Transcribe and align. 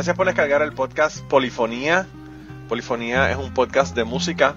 Gracias 0.00 0.16
por 0.16 0.24
descargar 0.24 0.62
el 0.62 0.72
podcast 0.72 1.20
Polifonía. 1.24 2.06
Polifonía 2.70 3.30
es 3.30 3.36
un 3.36 3.52
podcast 3.52 3.94
de 3.94 4.04
música 4.04 4.54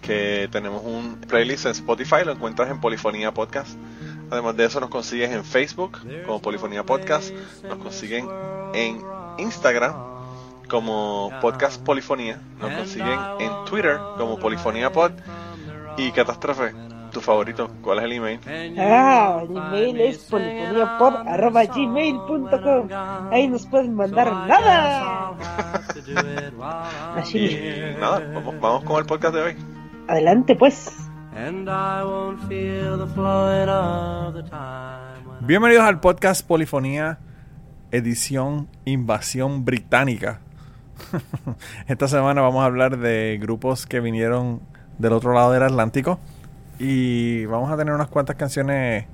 que 0.00 0.48
tenemos 0.52 0.84
un 0.84 1.16
playlist 1.16 1.66
en 1.66 1.72
Spotify, 1.72 2.18
lo 2.24 2.30
encuentras 2.30 2.70
en 2.70 2.80
Polifonía 2.80 3.34
Podcast. 3.34 3.76
Además 4.30 4.56
de 4.56 4.66
eso 4.66 4.78
nos 4.78 4.90
consigues 4.90 5.32
en 5.32 5.44
Facebook 5.44 5.98
como 6.24 6.40
Polifonía 6.40 6.84
Podcast, 6.84 7.34
nos 7.64 7.78
consiguen 7.78 8.28
en 8.72 9.02
Instagram 9.38 9.94
como 10.68 11.32
Podcast 11.40 11.82
Polifonía, 11.82 12.40
nos 12.60 12.72
consiguen 12.74 13.18
en 13.40 13.50
Twitter 13.68 13.98
como 14.16 14.38
Polifonía 14.38 14.92
Pod 14.92 15.10
y 15.96 16.12
Catástrofe. 16.12 16.72
Tu 17.14 17.20
favorito, 17.20 17.70
¿cuál 17.80 17.98
es 17.98 18.04
el 18.06 18.12
email? 18.14 18.40
Ah, 18.76 19.44
el 19.44 19.56
email 19.56 20.00
es 20.00 20.18
polifoniapod.gmail.com 20.24 22.88
Ahí 23.30 23.46
nos 23.46 23.64
pueden 23.66 23.94
mandar 23.94 24.32
nada. 24.48 25.30
Así. 27.14 27.38
Y 27.38 27.94
nada, 28.00 28.18
vamos, 28.34 28.60
vamos 28.60 28.82
con 28.82 28.98
el 28.98 29.06
podcast 29.06 29.32
de 29.32 29.42
hoy. 29.42 29.54
Adelante 30.08 30.56
pues. 30.56 31.08
Bienvenidos 35.42 35.84
al 35.84 36.00
podcast 36.00 36.44
Polifonía, 36.44 37.20
edición 37.92 38.66
Invasión 38.84 39.64
Británica. 39.64 40.40
Esta 41.86 42.08
semana 42.08 42.40
vamos 42.40 42.62
a 42.62 42.64
hablar 42.64 42.98
de 42.98 43.38
grupos 43.40 43.86
que 43.86 44.00
vinieron 44.00 44.62
del 44.98 45.12
otro 45.12 45.32
lado 45.32 45.52
del 45.52 45.62
Atlántico 45.62 46.18
y 46.78 47.46
vamos 47.46 47.70
a 47.70 47.76
tener 47.76 47.94
unas 47.94 48.08
cuantas 48.08 48.36
canciones 48.36 49.06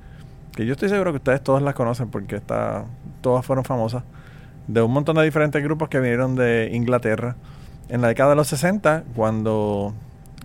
que 0.53 0.67
yo 0.67 0.73
estoy 0.73 0.89
seguro 0.89 1.13
que 1.13 1.19
ustedes 1.19 1.43
todas 1.43 1.63
las 1.63 1.75
conocen 1.75 2.09
porque 2.09 2.37
está, 2.37 2.85
todas 3.21 3.45
fueron 3.45 3.65
famosas 3.65 4.03
de 4.67 4.83
un 4.83 4.93
montón 4.93 5.17
de 5.17 5.25
diferentes 5.25 5.63
grupos 5.63 5.89
que 5.89 5.99
vinieron 5.99 6.37
de 6.37 6.71
Inglaterra. 6.73 7.37
En 7.89 8.01
la 8.03 8.09
década 8.09 8.31
de 8.31 8.37
los 8.37 8.49
60 8.49 9.05
cuando 9.15 9.95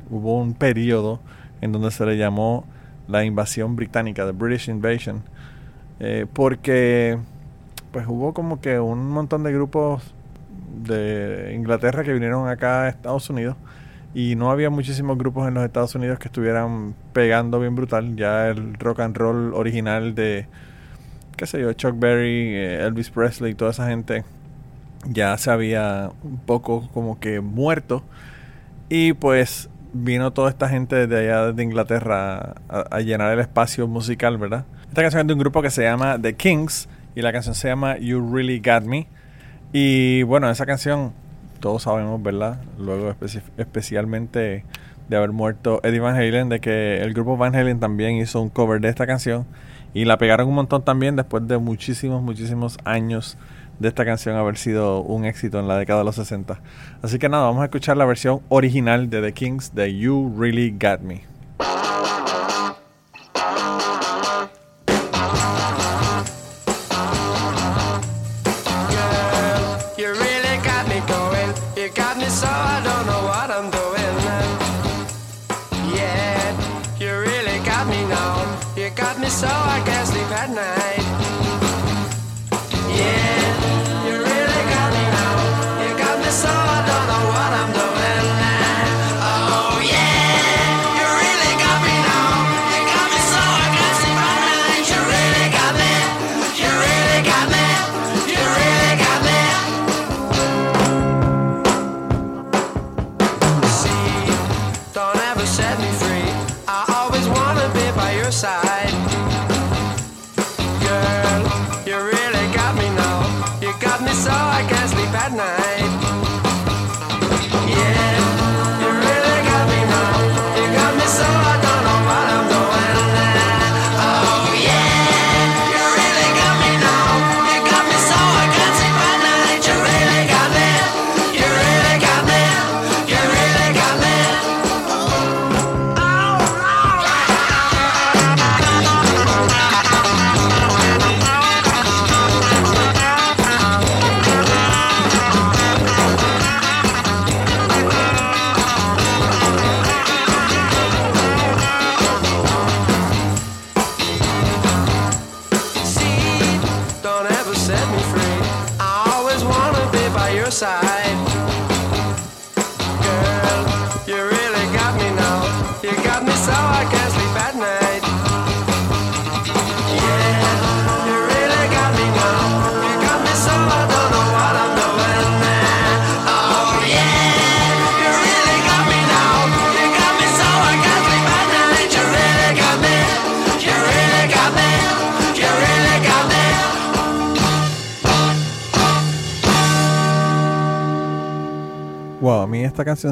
hubo 0.09 0.39
un 0.39 0.53
periodo 0.53 1.19
en 1.61 1.71
donde 1.71 1.91
se 1.91 2.05
le 2.05 2.17
llamó 2.17 2.65
la 3.07 3.23
invasión 3.23 3.75
británica, 3.75 4.25
the 4.25 4.31
British 4.31 4.69
Invasion, 4.69 5.23
eh, 5.99 6.25
porque 6.31 7.17
pues 7.91 8.05
hubo 8.07 8.33
como 8.33 8.59
que 8.59 8.79
un 8.79 9.09
montón 9.09 9.43
de 9.43 9.53
grupos 9.53 10.13
de 10.83 11.53
Inglaterra 11.55 12.03
que 12.03 12.13
vinieron 12.13 12.47
acá 12.49 12.83
a 12.83 12.89
Estados 12.89 13.29
Unidos 13.29 13.55
y 14.15 14.37
no 14.37 14.49
había 14.49 14.69
muchísimos 14.69 15.17
grupos 15.17 15.45
en 15.45 15.55
los 15.55 15.65
Estados 15.65 15.93
Unidos 15.93 16.19
que 16.19 16.29
estuvieran 16.29 16.95
pegando 17.11 17.59
bien 17.59 17.75
brutal. 17.75 18.15
Ya 18.15 18.47
el 18.47 18.75
rock 18.75 19.01
and 19.01 19.17
roll 19.17 19.53
original 19.53 20.15
de, 20.15 20.47
qué 21.35 21.45
sé 21.45 21.59
yo, 21.59 21.73
Chuck 21.73 21.99
Berry, 21.99 22.55
eh, 22.55 22.85
Elvis 22.85 23.09
Presley, 23.09 23.55
toda 23.55 23.71
esa 23.71 23.89
gente 23.89 24.23
ya 25.05 25.37
se 25.37 25.51
había 25.51 26.11
un 26.23 26.37
poco 26.37 26.89
como 26.93 27.19
que 27.19 27.41
muerto. 27.41 28.03
Y 28.87 29.11
pues 29.11 29.69
vino 29.91 30.31
toda 30.31 30.49
esta 30.49 30.69
gente 30.69 31.07
de 31.07 31.19
allá 31.19 31.51
de 31.51 31.63
Inglaterra 31.63 32.55
a, 32.69 32.85
a, 32.89 33.01
llenar 33.01 33.33
el 33.33 33.41
espacio 33.41 33.85
musical, 33.85 34.37
¿verdad? 34.37 34.63
Esta 34.87 35.01
canción 35.01 35.21
es 35.21 35.27
de 35.27 35.33
un 35.33 35.39
grupo 35.39 35.61
que 35.61 35.69
se 35.69 35.83
llama 35.83 36.17
The 36.21 36.35
Kings 36.35 36.87
y 37.15 37.21
la 37.21 37.33
canción 37.33 37.53
se 37.53 37.67
llama 37.67 37.97
You 37.97 38.33
Really 38.33 38.59
Got 38.59 38.83
Me. 38.83 39.07
Y 39.73 40.23
bueno, 40.23 40.49
esa 40.49 40.65
canción 40.65 41.11
todos 41.65 41.81
sabemos, 41.81 42.21
¿verdad? 42.21 42.61
Luego 42.77 43.09
especi 43.09 43.39
especialmente 43.57 44.63
de 45.09 45.17
haber 45.17 45.31
muerto 45.31 45.79
Eddie 45.81 45.99
Van 45.99 46.15
Halen, 46.15 46.47
de 46.47 46.59
que 46.59 47.01
el 47.01 47.15
grupo 47.15 47.37
Van 47.37 47.55
Halen 47.55 47.79
también 47.79 48.17
hizo 48.17 48.39
un 48.39 48.49
cover 48.49 48.79
de 48.79 48.89
esta 48.89 49.07
canción 49.07 49.47
y 49.91 50.05
la 50.05 50.19
pegaron 50.19 50.47
un 50.47 50.53
montón 50.53 50.85
también 50.85 51.15
después 51.15 51.47
de 51.47 51.57
muchísimos, 51.57 52.21
muchísimos 52.21 52.77
años 52.85 53.39
de 53.79 53.87
esta 53.87 54.05
canción 54.05 54.35
haber 54.35 54.57
sido 54.57 55.01
un 55.01 55.25
éxito 55.25 55.59
en 55.59 55.67
la 55.67 55.79
década 55.79 56.01
de 56.01 56.05
los 56.05 56.17
60. 56.17 56.61
Así 57.01 57.17
que 57.17 57.29
nada, 57.29 57.45
vamos 57.45 57.63
a 57.63 57.65
escuchar 57.65 57.97
la 57.97 58.05
versión 58.05 58.41
original 58.49 59.09
de 59.09 59.23
The 59.23 59.33
Kings 59.33 59.73
de 59.73 59.97
You 59.97 60.35
Really 60.37 60.69
Got 60.69 61.01
Me. 61.01 61.34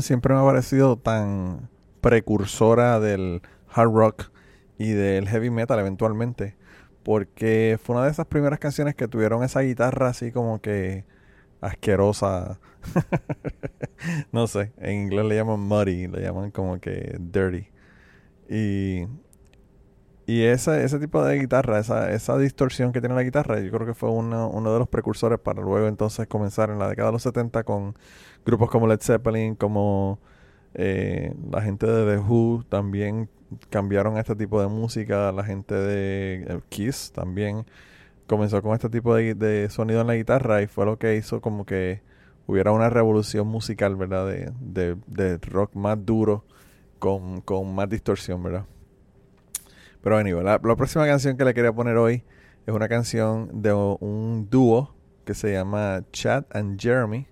Siempre 0.02 0.34
me 0.34 0.42
ha 0.42 0.44
parecido 0.44 0.98
tan 0.98 1.70
precursora 2.02 3.00
del 3.00 3.42
hard 3.74 3.92
rock 3.92 4.32
y 4.78 4.92
del 4.92 5.28
heavy 5.28 5.50
metal 5.50 5.80
eventualmente. 5.80 6.56
Porque 7.04 7.78
fue 7.82 7.96
una 7.96 8.06
de 8.06 8.12
esas 8.12 8.28
primeras 8.28 8.60
canciones 8.60 8.96
que 8.96 9.08
tuvieron 9.08 9.44
esa 9.44 9.62
guitarra 9.62 10.10
así 10.10 10.32
como 10.32 10.62
que 10.62 11.06
asquerosa. 11.62 12.60
no 14.32 14.48
sé, 14.48 14.74
en 14.78 15.04
inglés 15.04 15.26
le 15.26 15.36
llaman 15.36 15.60
muddy, 15.60 16.08
le 16.08 16.22
llaman 16.22 16.52
como 16.52 16.80
que 16.80 17.18
dirty. 17.20 17.68
Y, 18.50 19.08
y 20.26 20.44
ese, 20.44 20.84
ese 20.84 21.00
tipo 21.00 21.24
de 21.24 21.38
guitarra, 21.38 21.80
esa, 21.80 22.12
esa 22.12 22.38
distorsión 22.38 22.94
que 22.94 23.02
tiene 23.02 23.16
la 23.16 23.24
guitarra, 23.24 23.60
yo 23.60 23.72
creo 23.72 23.86
que 23.86 23.94
fue 23.94 24.10
uno, 24.10 24.50
uno 24.50 24.74
de 24.74 24.80
los 24.80 24.88
precursores 24.88 25.40
para 25.40 25.62
luego 25.62 25.88
entonces 25.88 26.28
comenzar 26.28 26.70
en 26.70 26.80
la 26.80 26.88
década 26.88 27.10
de 27.10 27.14
los 27.14 27.24
70 27.24 27.64
con 27.64 27.96
grupos 28.46 28.70
como 28.70 28.88
Led 28.88 29.02
Zeppelin, 29.02 29.56
como 29.56 30.20
eh, 30.76 31.34
la 31.52 31.62
gente 31.62 31.88
de 31.88 32.16
The 32.16 32.20
Who 32.20 32.64
también 32.70 33.30
cambiaron 33.70 34.18
este 34.18 34.36
tipo 34.36 34.62
de 34.62 34.68
música, 34.68 35.32
la 35.32 35.44
gente 35.44 35.76
de 35.76 36.46
eh, 36.48 36.60
Kiss 36.70 37.12
también 37.14 37.66
comenzó 38.28 38.62
con 38.62 38.74
este 38.74 38.90
tipo 38.90 39.16
de, 39.16 39.36
de 39.36 39.70
sonido 39.70 40.02
en 40.02 40.08
la 40.08 40.16
guitarra 40.16 40.62
y 40.62 40.68
fue 40.68 40.86
lo 40.86 40.98
que 40.98 41.16
hizo 41.18 41.42
como 41.42 41.66
que 41.66 42.02
hubiera 42.48 42.72
una 42.72 42.90
revolución 42.90 43.48
musical, 43.48 43.96
¿verdad? 43.96 44.28
De, 44.28 44.52
de, 44.62 44.98
de 45.08 45.38
rock 45.38 45.76
más 45.76 46.04
duro 46.06 46.46
con, 47.00 47.42
con 47.42 47.76
más 47.76 47.90
distorsión, 47.90 48.42
¿verdad? 48.44 48.66
Pero 50.04 50.18
anyway, 50.18 50.44
la, 50.44 50.60
próxima 50.60 51.06
canción 51.06 51.38
que 51.38 51.46
le 51.46 51.54
quería 51.54 51.72
poner 51.72 51.96
hoy 51.96 52.26
es 52.68 52.74
una 52.74 52.90
canción 52.90 53.50
de 53.62 53.72
un 53.72 54.50
dúo 54.50 54.94
que 55.24 55.34
se 55.34 55.54
llama 55.54 56.04
Chad 56.12 56.44
and 56.52 56.78
Jeremy. 56.78 57.26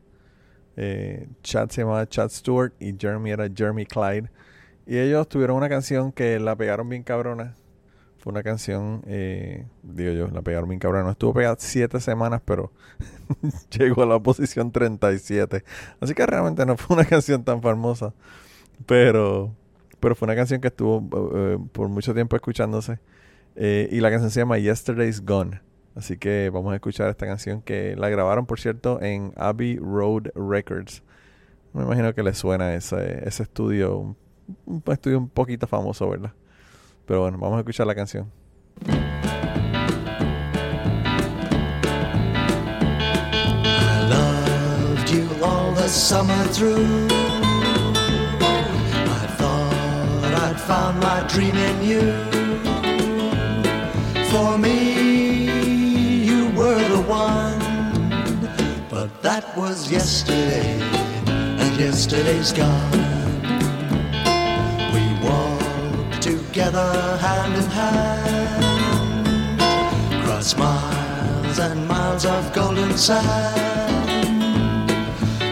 Eh, 0.78 1.28
Chad 1.44 1.70
se 1.70 1.82
llamaba 1.82 2.08
Chad 2.08 2.30
Stewart 2.30 2.72
y 2.80 2.96
Jeremy 2.98 3.32
era 3.32 3.50
Jeremy 3.54 3.86
Clyde. 3.86 4.32
Y 4.88 4.98
ellos 4.98 5.28
tuvieron 5.28 5.58
una 5.58 5.68
canción 5.68 6.14
que 6.14 6.40
la 6.40 6.56
pegaron 6.56 6.88
bien 6.88 7.04
cabrona. 7.04 7.56
Fue 8.20 8.32
una 8.32 8.42
canción, 8.42 9.02
eh, 9.06 9.66
digo 9.84 10.14
yo, 10.14 10.28
la 10.28 10.42
pegaron 10.42 10.70
bien 10.70 10.80
cabrona. 10.80 11.12
Estuvo 11.12 11.34
pegada 11.34 11.58
siete 11.60 12.00
semanas, 12.00 12.42
pero 12.46 12.72
llegó 13.78 14.04
a 14.04 14.06
la 14.06 14.20
posición 14.20 14.72
37. 14.72 15.66
Así 16.00 16.14
que 16.14 16.26
realmente 16.26 16.66
no 16.66 16.78
fue 16.78 16.96
una 16.96 17.06
canción 17.10 17.44
tan 17.44 17.62
famosa. 17.62 18.14
Pero, 18.86 19.56
pero 20.02 20.16
fue 20.16 20.26
una 20.26 20.36
canción 20.36 20.60
que 20.60 20.68
estuvo 20.68 21.08
eh, 21.34 21.58
por 21.72 21.88
mucho 21.88 22.14
tiempo 22.14 22.36
escuchándose. 22.36 23.00
Eh, 23.56 23.88
y 23.92 24.00
la 24.02 24.10
canción 24.10 24.32
se 24.32 24.42
llama 24.42 24.58
Yesterday's 24.58 25.24
Gone. 25.24 25.62
Así 25.96 26.18
que 26.18 26.50
vamos 26.52 26.72
a 26.74 26.76
escuchar 26.76 27.10
esta 27.10 27.26
canción 27.26 27.62
que 27.62 27.96
la 27.96 28.10
grabaron, 28.10 28.46
por 28.46 28.60
cierto, 28.60 29.02
en 29.02 29.34
Abbey 29.36 29.78
Road 29.78 30.30
Records. 30.36 31.04
Me 31.74 31.84
imagino 31.84 32.14
que 32.14 32.24
le 32.24 32.34
suena 32.34 32.74
ese, 32.74 33.28
estudio, 33.28 33.98
un, 33.98 34.18
un 34.66 34.84
estudio 34.88 35.18
un 35.18 35.30
poquito 35.30 35.68
famoso, 35.68 36.10
¿verdad? 36.10 36.34
Pero 37.06 37.22
bueno, 37.22 37.38
vamos 37.38 37.58
a 37.58 37.60
escuchar 37.60 37.88
la 37.88 37.96
canción. 37.96 38.32
I 43.64 44.08
loved 44.10 45.10
you 45.10 45.28
all 45.44 45.74
the 45.74 45.88
summer 45.88 46.48
through. 46.54 47.41
I'd 50.52 50.60
found 50.60 51.00
my 51.00 51.26
dream 51.28 51.56
in 51.56 51.82
you. 51.82 52.02
For 54.32 54.58
me, 54.58 56.26
you 56.26 56.50
were 56.50 56.84
the 56.90 57.02
one. 57.08 57.60
But 58.90 59.22
that 59.22 59.56
was 59.56 59.90
yesterday, 59.90 60.78
and 61.26 61.80
yesterday's 61.80 62.52
gone. 62.52 62.92
We 64.94 65.04
walked 65.26 66.22
together 66.22 66.92
hand 67.26 67.54
in 67.56 67.70
hand 67.80 68.66
across 70.20 70.58
miles 70.58 71.60
and 71.60 71.88
miles 71.88 72.26
of 72.26 72.52
golden 72.52 72.98
sand. 72.98 73.56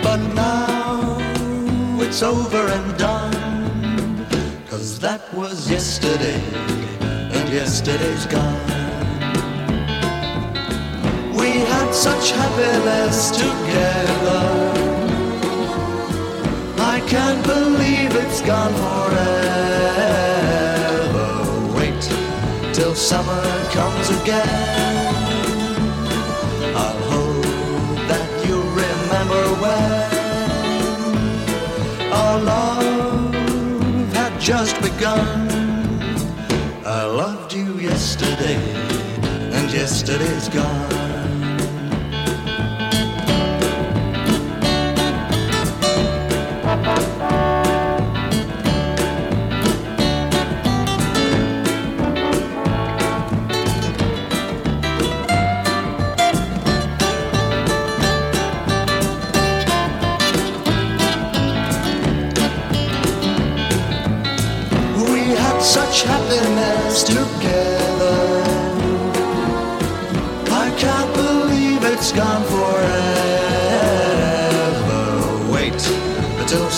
But 0.04 0.20
now 0.34 1.20
it's 2.02 2.22
over 2.22 2.68
and 2.68 2.98
done, 2.98 3.19
that 5.00 5.34
was 5.34 5.70
yesterday, 5.72 6.42
and 7.00 7.50
yesterday's 7.50 8.26
gone. 8.26 8.60
We 11.34 11.50
had 11.72 11.94
such 11.94 12.32
happiness 12.32 13.32
together. 13.32 14.44
I 16.80 17.00
can't 17.08 17.46
believe 17.46 18.14
it's 18.14 18.42
gone 18.42 18.74
forever. 18.86 19.30
Wait 21.78 22.02
till 22.74 22.94
summer 22.94 23.44
comes 23.72 24.10
again. 24.22 24.50
I'll 26.76 27.02
hope 27.14 27.46
that 28.10 28.30
you 28.46 28.58
remember 28.84 29.44
when 29.62 30.10
love 32.44 32.79
just 34.50 34.82
begun. 34.82 35.48
I 36.84 37.06
loved 37.06 37.54
you 37.54 37.76
yesterday, 37.76 38.58
and 39.54 39.72
yesterday's 39.72 40.50
gone. 40.50 41.19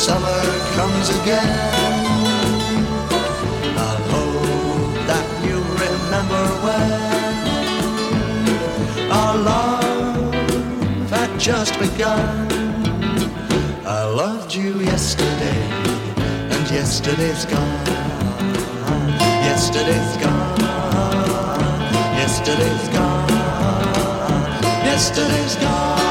Summer 0.01 0.41
comes 0.73 1.09
again. 1.21 1.57
I'll 3.77 4.03
hope 4.15 4.93
that 5.11 5.27
you 5.45 5.57
remember 5.85 6.43
when 6.65 6.91
our 9.11 9.35
love 9.37 11.09
had 11.11 11.39
just 11.39 11.77
begun. 11.79 12.47
I 13.85 14.05
loved 14.05 14.55
you 14.55 14.79
yesterday, 14.79 15.61
and 16.53 16.63
yesterday's 16.71 17.45
gone. 17.45 17.85
Yesterday's 19.49 20.17
gone. 20.25 20.59
Yesterday's 22.21 22.87
gone. 22.97 23.29
Yesterday's 24.83 25.55
gone. 25.57 26.10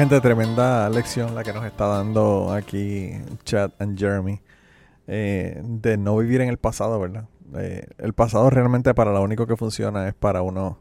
Gente, 0.00 0.18
tremenda 0.22 0.88
lección 0.88 1.34
la 1.34 1.44
que 1.44 1.52
nos 1.52 1.62
está 1.66 1.86
dando 1.86 2.50
aquí 2.54 3.12
Chad 3.44 3.72
and 3.78 3.98
Jeremy. 3.98 4.40
eh, 5.06 5.60
de 5.62 5.98
no 5.98 6.16
vivir 6.16 6.40
en 6.40 6.48
el 6.48 6.56
pasado, 6.56 6.98
¿verdad? 6.98 7.26
Eh, 7.54 7.86
el 7.98 8.14
pasado 8.14 8.48
realmente 8.48 8.94
para 8.94 9.12
lo 9.12 9.20
único 9.22 9.46
que 9.46 9.58
funciona 9.58 10.08
es 10.08 10.14
para 10.14 10.40
uno 10.40 10.78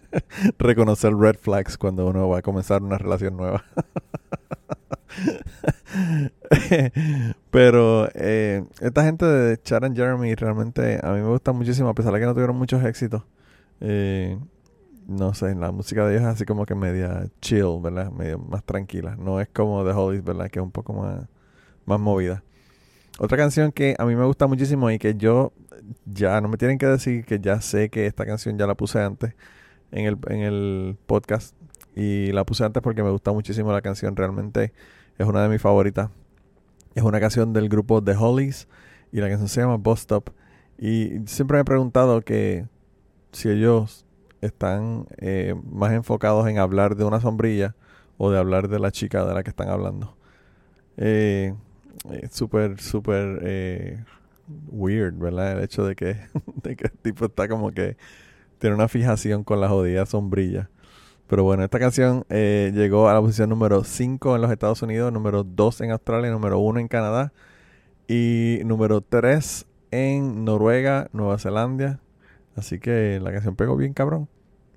reconocer 0.58 1.14
red 1.14 1.36
flags 1.36 1.76
cuando 1.76 2.06
uno 2.06 2.26
va 2.26 2.38
a 2.38 2.42
comenzar 2.42 2.82
una 2.82 2.96
relación 2.96 3.36
nueva. 3.36 3.64
Pero 7.50 8.08
eh, 8.14 8.64
esta 8.80 9.04
gente 9.04 9.26
de 9.26 9.60
Chad 9.60 9.84
and 9.84 9.94
Jeremy 9.94 10.34
realmente 10.36 11.00
a 11.02 11.10
mí 11.10 11.20
me 11.20 11.28
gusta 11.28 11.52
muchísimo, 11.52 11.90
a 11.90 11.94
pesar 11.94 12.14
de 12.14 12.20
que 12.20 12.24
no 12.24 12.32
tuvieron 12.32 12.56
muchos 12.56 12.82
éxitos. 12.82 13.24
Eh, 13.82 14.38
no 15.06 15.34
sé, 15.34 15.54
la 15.54 15.70
música 15.72 16.06
de 16.06 16.14
ellos 16.14 16.22
es 16.22 16.34
así 16.34 16.44
como 16.44 16.66
que 16.66 16.74
media 16.74 17.26
chill, 17.40 17.80
¿verdad? 17.82 18.10
Medio 18.10 18.38
más 18.38 18.64
tranquila. 18.64 19.16
No 19.16 19.40
es 19.40 19.48
como 19.48 19.84
The 19.84 19.90
Hollies, 19.90 20.24
¿verdad? 20.24 20.50
Que 20.50 20.58
es 20.58 20.62
un 20.62 20.70
poco 20.70 20.92
más, 20.94 21.26
más 21.86 22.00
movida. 22.00 22.42
Otra 23.18 23.38
canción 23.38 23.70
que 23.70 23.94
a 23.98 24.04
mí 24.04 24.16
me 24.16 24.24
gusta 24.24 24.46
muchísimo 24.46 24.90
y 24.90 24.98
que 24.98 25.14
yo 25.14 25.52
ya 26.06 26.40
no 26.40 26.48
me 26.48 26.56
tienen 26.56 26.78
que 26.78 26.86
decir 26.86 27.24
que 27.24 27.38
ya 27.38 27.60
sé 27.60 27.90
que 27.90 28.06
esta 28.06 28.26
canción 28.26 28.58
ya 28.58 28.66
la 28.66 28.74
puse 28.74 29.00
antes 29.00 29.34
en 29.92 30.06
el, 30.06 30.18
en 30.28 30.40
el 30.40 30.96
podcast. 31.06 31.54
Y 31.94 32.32
la 32.32 32.44
puse 32.44 32.64
antes 32.64 32.82
porque 32.82 33.02
me 33.02 33.10
gusta 33.10 33.32
muchísimo 33.32 33.72
la 33.72 33.82
canción. 33.82 34.16
Realmente 34.16 34.72
es 35.18 35.26
una 35.26 35.42
de 35.42 35.48
mis 35.48 35.60
favoritas. 35.60 36.10
Es 36.94 37.02
una 37.02 37.20
canción 37.20 37.52
del 37.52 37.68
grupo 37.68 38.02
The 38.02 38.16
Hollies 38.16 38.68
y 39.12 39.20
la 39.20 39.28
canción 39.28 39.48
se 39.48 39.60
llama 39.60 39.76
Bus 39.76 40.00
Stop. 40.00 40.30
Y 40.78 41.20
siempre 41.26 41.58
me 41.58 41.60
he 41.60 41.64
preguntado 41.64 42.20
que 42.22 42.66
si 43.30 43.48
ellos 43.48 44.03
están 44.44 45.06
eh, 45.18 45.54
más 45.70 45.92
enfocados 45.92 46.46
en 46.48 46.58
hablar 46.58 46.96
de 46.96 47.04
una 47.04 47.20
sombrilla 47.20 47.74
o 48.18 48.30
de 48.30 48.38
hablar 48.38 48.68
de 48.68 48.78
la 48.78 48.90
chica 48.90 49.24
de 49.24 49.34
la 49.34 49.42
que 49.42 49.50
están 49.50 49.68
hablando. 49.68 50.16
Eh, 50.96 51.54
eh, 52.10 52.28
súper, 52.30 52.80
súper 52.80 53.40
eh, 53.42 54.04
weird, 54.70 55.18
¿verdad? 55.18 55.58
El 55.58 55.64
hecho 55.64 55.84
de 55.84 55.96
que, 55.96 56.16
de 56.62 56.76
que 56.76 56.86
el 56.86 56.92
tipo 56.92 57.26
está 57.26 57.48
como 57.48 57.72
que 57.72 57.96
tiene 58.58 58.76
una 58.76 58.88
fijación 58.88 59.44
con 59.44 59.60
la 59.60 59.68
jodida 59.68 60.06
sombrilla. 60.06 60.70
Pero 61.26 61.42
bueno, 61.42 61.64
esta 61.64 61.78
canción 61.78 62.24
llegó 62.28 63.08
a 63.08 63.14
la 63.14 63.20
posición 63.20 63.48
número 63.48 63.82
5 63.82 64.36
en 64.36 64.42
los 64.42 64.52
Estados 64.52 64.82
Unidos, 64.82 65.12
número 65.12 65.42
2 65.42 65.80
en 65.80 65.90
Australia, 65.92 66.30
número 66.30 66.58
1 66.58 66.80
en 66.80 66.88
Canadá 66.88 67.32
y 68.06 68.60
número 68.64 69.00
3 69.00 69.66
en 69.90 70.44
Noruega, 70.44 71.08
Nueva 71.12 71.38
Zelanda. 71.38 72.00
Así 72.56 72.78
que 72.78 73.20
la 73.22 73.32
canción 73.32 73.56
pegó 73.56 73.76
bien 73.76 73.94
cabrón. 73.94 74.28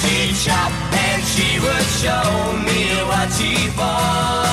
she'd 0.00 0.34
shop 0.34 0.72
and 0.92 1.22
she 1.32 1.58
would 1.64 1.88
show 2.02 2.28
me 2.66 2.80
what 3.10 3.28
she 3.36 3.52
bought. 3.76 4.48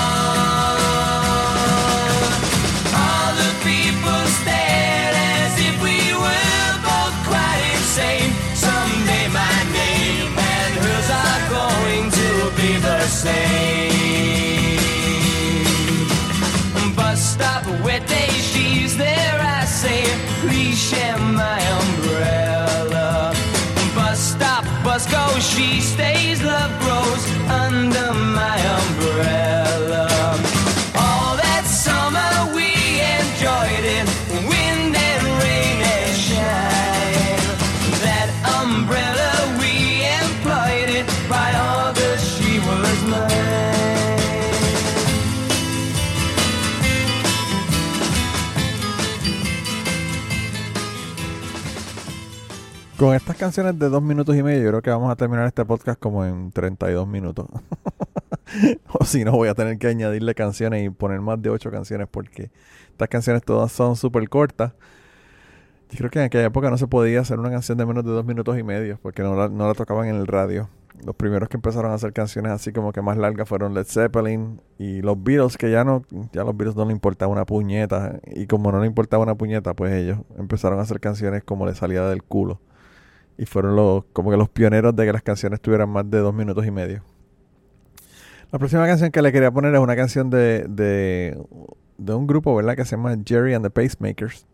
All 3.03 3.31
the 3.43 3.51
people 3.67 4.21
stared 4.39 5.15
as 5.15 5.53
if 5.67 5.75
we 5.87 5.97
were 6.23 6.69
both 6.87 7.15
quite 7.31 7.61
insane. 7.75 8.31
Someday 8.65 9.25
my 9.41 9.57
name 9.79 10.31
and 10.55 10.73
hers 10.83 11.09
are 11.23 11.43
going 11.57 12.05
to 12.19 12.29
be 12.59 12.71
the 12.87 13.01
same. 13.23 13.97
Bus 16.95 17.19
stop, 17.33 17.63
wet 17.85 18.03
day, 18.07 18.29
she's 18.51 18.97
there. 18.97 19.39
I 19.39 19.65
say, 19.65 20.03
please 20.41 20.77
share 20.89 21.17
Con 52.97 53.13
estas 53.13 53.37
canciones 53.37 53.77
de 53.77 53.89
dos 53.89 54.01
minutos 54.01 54.35
y 54.35 54.41
medio, 54.41 54.63
yo 54.63 54.69
creo 54.69 54.81
que 54.81 54.89
vamos 54.89 55.11
a 55.11 55.15
terminar 55.15 55.45
este 55.45 55.63
podcast 55.63 55.99
como 55.99 56.25
en 56.25 56.51
32 56.51 57.07
minutos. 57.07 57.45
o 58.91 59.05
si 59.05 59.23
no, 59.23 59.33
voy 59.33 59.49
a 59.49 59.53
tener 59.53 59.77
que 59.77 59.85
añadirle 59.85 60.33
canciones 60.33 60.83
y 60.83 60.89
poner 60.89 61.21
más 61.21 61.39
de 61.39 61.51
ocho 61.51 61.69
canciones 61.69 62.07
porque 62.09 62.49
estas 62.89 63.07
canciones 63.07 63.43
todas 63.43 63.71
son 63.71 63.95
súper 63.95 64.27
cortas. 64.29 64.73
Yo 65.91 65.97
creo 65.99 66.09
que 66.09 66.17
en 66.17 66.25
aquella 66.25 66.45
época 66.45 66.71
no 66.71 66.79
se 66.79 66.87
podía 66.87 67.19
hacer 67.19 67.37
una 67.37 67.51
canción 67.51 67.77
de 67.77 67.85
menos 67.85 68.03
de 68.03 68.09
dos 68.09 68.25
minutos 68.25 68.57
y 68.57 68.63
medio 68.63 68.97
porque 69.03 69.21
no 69.21 69.35
la, 69.35 69.47
no 69.47 69.67
la 69.67 69.75
tocaban 69.75 70.07
en 70.07 70.15
el 70.15 70.25
radio. 70.25 70.67
Los 71.05 71.15
primeros 71.15 71.49
que 71.49 71.57
empezaron 71.57 71.91
a 71.91 71.93
hacer 71.93 72.13
canciones 72.13 72.51
así 72.51 72.71
como 72.71 72.93
que 72.93 73.03
más 73.03 73.15
largas 73.15 73.47
fueron 73.47 73.75
Led 73.75 73.85
Zeppelin 73.85 74.59
y 74.79 75.03
los 75.03 75.23
Beatles, 75.23 75.55
que 75.55 75.69
ya 75.69 75.83
no, 75.83 76.03
ya 76.33 76.43
los 76.43 76.57
Beatles 76.57 76.75
no 76.75 76.85
le 76.85 76.93
importaba 76.93 77.31
una 77.31 77.45
puñeta. 77.45 78.19
Y 78.25 78.47
como 78.47 78.71
no 78.71 78.79
le 78.81 78.87
importaba 78.87 79.21
una 79.21 79.35
puñeta, 79.35 79.75
pues 79.75 79.93
ellos 79.93 80.17
empezaron 80.39 80.79
a 80.79 80.81
hacer 80.81 80.99
canciones 80.99 81.43
como 81.43 81.67
les 81.67 81.77
salía 81.77 82.01
del 82.07 82.23
culo. 82.23 82.59
Y 83.37 83.45
fueron 83.45 83.75
los, 83.75 84.05
como 84.13 84.31
que 84.31 84.37
los 84.37 84.49
pioneros 84.49 84.95
de 84.95 85.05
que 85.05 85.13
las 85.13 85.21
canciones 85.21 85.61
tuvieran 85.61 85.89
más 85.89 86.09
de 86.09 86.19
dos 86.19 86.33
minutos 86.33 86.65
y 86.65 86.71
medio. 86.71 87.03
La 88.51 88.59
próxima 88.59 88.85
canción 88.87 89.11
que 89.11 89.21
le 89.21 89.31
quería 89.31 89.51
poner 89.51 89.73
es 89.75 89.79
una 89.79 89.95
canción 89.95 90.29
de, 90.29 90.65
de, 90.69 91.37
de 91.97 92.13
un 92.13 92.27
grupo, 92.27 92.55
¿verdad? 92.55 92.75
Que 92.75 92.85
se 92.85 92.95
llama 92.95 93.15
Jerry 93.25 93.53
and 93.53 93.65
the 93.65 93.69
Pacemakers. 93.69 94.47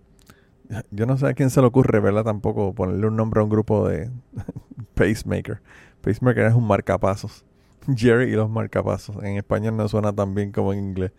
Yo 0.91 1.05
no 1.05 1.17
sé 1.17 1.27
a 1.27 1.33
quién 1.33 1.49
se 1.49 1.61
le 1.61 1.67
ocurre, 1.67 1.99
¿verdad? 1.99 2.23
Tampoco 2.23 2.73
ponerle 2.73 3.07
un 3.07 3.15
nombre 3.15 3.39
a 3.39 3.43
un 3.43 3.49
grupo 3.49 3.87
de 3.87 4.09
Pacemaker. 4.95 5.61
Pacemaker 6.01 6.45
es 6.45 6.53
un 6.53 6.65
marcapasos. 6.65 7.45
Jerry 7.95 8.31
y 8.31 8.35
los 8.35 8.49
marcapasos. 8.49 9.21
En 9.23 9.37
español 9.37 9.77
no 9.77 9.87
suena 9.87 10.13
tan 10.13 10.33
bien 10.33 10.51
como 10.51 10.73
en 10.73 10.79
inglés. 10.79 11.11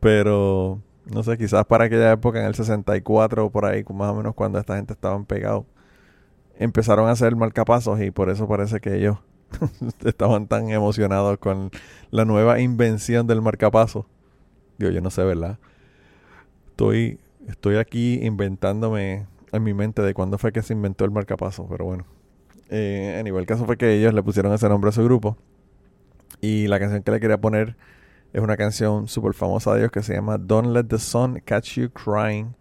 Pero, 0.00 0.80
no 1.12 1.22
sé, 1.22 1.36
quizás 1.36 1.64
para 1.66 1.84
aquella 1.84 2.12
época, 2.12 2.40
en 2.40 2.46
el 2.46 2.54
64 2.54 3.46
o 3.46 3.50
por 3.50 3.64
ahí, 3.64 3.84
más 3.92 4.10
o 4.10 4.14
menos 4.14 4.34
cuando 4.34 4.58
esta 4.58 4.76
gente 4.76 4.92
estaban 4.92 5.24
pegados, 5.24 5.64
empezaron 6.58 7.08
a 7.08 7.12
hacer 7.12 7.36
marcapasos 7.36 8.00
y 8.00 8.10
por 8.10 8.30
eso 8.30 8.48
parece 8.48 8.80
que 8.80 8.96
ellos 8.96 9.18
estaban 10.04 10.46
tan 10.46 10.70
emocionados 10.70 11.38
con 11.38 11.70
la 12.10 12.24
nueva 12.24 12.60
invención 12.60 13.26
del 13.26 13.42
marcapaso. 13.42 14.06
Digo, 14.78 14.90
yo 14.90 15.00
no 15.00 15.10
sé, 15.10 15.24
¿verdad? 15.24 15.58
Estoy, 16.70 17.18
estoy 17.48 17.76
aquí 17.76 18.20
inventándome 18.22 19.26
en 19.52 19.62
mi 19.62 19.74
mente 19.74 20.02
de 20.02 20.14
cuándo 20.14 20.38
fue 20.38 20.52
que 20.52 20.62
se 20.62 20.74
inventó 20.74 21.04
el 21.04 21.10
marcapaso, 21.10 21.66
pero 21.68 21.84
bueno. 21.84 22.04
Eh, 22.68 23.16
anyway, 23.18 23.40
el 23.40 23.46
caso 23.46 23.64
fue 23.64 23.76
que 23.76 23.94
ellos 23.94 24.12
le 24.12 24.22
pusieron 24.22 24.52
ese 24.52 24.68
nombre 24.68 24.90
a 24.90 24.92
su 24.92 25.02
grupo. 25.04 25.36
Y 26.40 26.66
la 26.66 26.78
canción 26.78 27.02
que 27.02 27.10
le 27.10 27.20
quería 27.20 27.40
poner 27.40 27.76
es 28.32 28.42
una 28.42 28.56
canción 28.56 29.08
súper 29.08 29.32
famosa 29.32 29.72
de 29.72 29.80
ellos 29.80 29.92
que 29.92 30.02
se 30.02 30.14
llama 30.14 30.36
Don't 30.36 30.68
Let 30.68 30.84
the 30.84 30.98
Sun 30.98 31.40
Catch 31.44 31.78
You 31.78 31.90
Crying. 31.90 32.54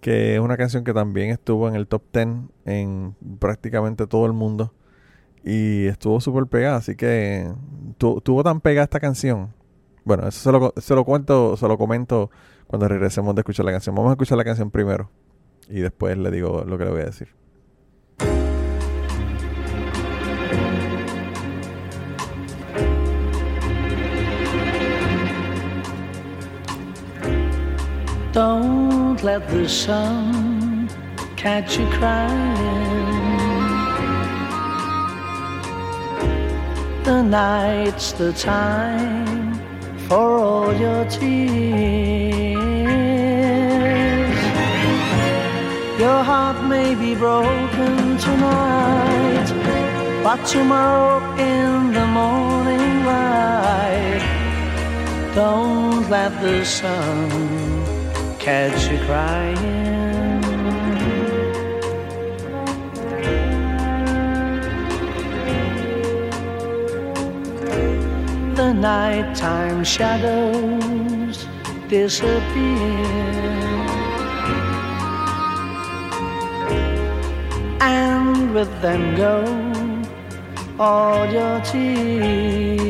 Que 0.00 0.34
es 0.36 0.40
una 0.40 0.56
canción 0.56 0.82
que 0.84 0.94
también 0.94 1.30
estuvo 1.30 1.68
en 1.68 1.74
el 1.74 1.86
top 1.86 2.02
10 2.12 2.28
en 2.64 3.14
prácticamente 3.38 4.06
todo 4.06 4.26
el 4.26 4.32
mundo. 4.32 4.72
Y 5.44 5.86
estuvo 5.86 6.20
súper 6.20 6.46
pegada, 6.46 6.76
así 6.76 6.96
que 6.96 7.50
tu- 7.98 8.20
tuvo 8.20 8.42
tan 8.42 8.60
pegada 8.60 8.84
esta 8.84 9.00
canción. 9.00 9.54
Bueno, 10.04 10.26
eso 10.28 10.40
se 10.40 10.52
lo, 10.52 10.72
se 10.78 10.94
lo 10.94 11.04
cuento, 11.04 11.56
se 11.56 11.68
lo 11.68 11.76
comento 11.78 12.30
cuando 12.66 12.88
regresemos 12.88 13.34
de 13.34 13.40
escuchar 13.42 13.66
la 13.66 13.72
canción. 13.72 13.94
Vamos 13.94 14.10
a 14.10 14.12
escuchar 14.14 14.38
la 14.38 14.44
canción 14.44 14.70
primero 14.70 15.10
y 15.68 15.80
después 15.80 16.16
le 16.18 16.30
digo 16.30 16.64
lo 16.66 16.78
que 16.78 16.84
le 16.84 16.90
voy 16.90 17.00
a 17.02 17.04
decir. 17.06 17.28
Let 29.22 29.46
the 29.48 29.68
sun 29.68 30.88
catch 31.36 31.78
you 31.78 31.86
crying. 31.88 33.28
The 37.04 37.22
night's 37.22 38.12
the 38.12 38.32
time 38.32 39.54
for 40.08 40.38
all 40.38 40.72
your 40.74 41.04
tears. 41.04 42.60
Your 45.98 46.22
heart 46.22 46.64
may 46.66 46.94
be 46.94 47.14
broken 47.14 48.16
tonight, 48.16 49.48
but 50.22 50.46
tomorrow 50.46 51.20
in 51.36 51.92
the 51.92 52.06
morning 52.06 53.04
light 53.04 54.22
don't 55.34 56.08
let 56.08 56.40
the 56.40 56.64
sun 56.64 57.79
catch 58.40 58.90
you 58.90 58.98
crying. 59.04 60.40
The 68.54 68.72
nighttime 68.72 69.84
shadows 69.84 71.46
disappear. 71.88 73.04
And 77.82 78.54
with 78.54 78.72
them 78.80 79.16
go 79.16 79.44
all 80.78 81.26
your 81.26 81.60
tears. 81.60 82.80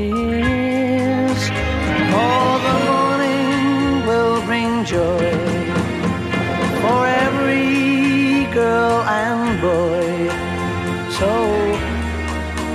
For 2.12 2.59
the 2.66 2.75
morning 2.88 4.07
will 4.07 4.40
bring 4.47 4.85
joy 4.85 5.39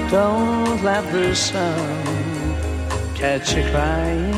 don't 0.09 0.83
let 0.83 1.03
the 1.12 1.33
sun 1.35 2.05
catch 3.15 3.55
you 3.55 3.63
crying. 3.71 4.33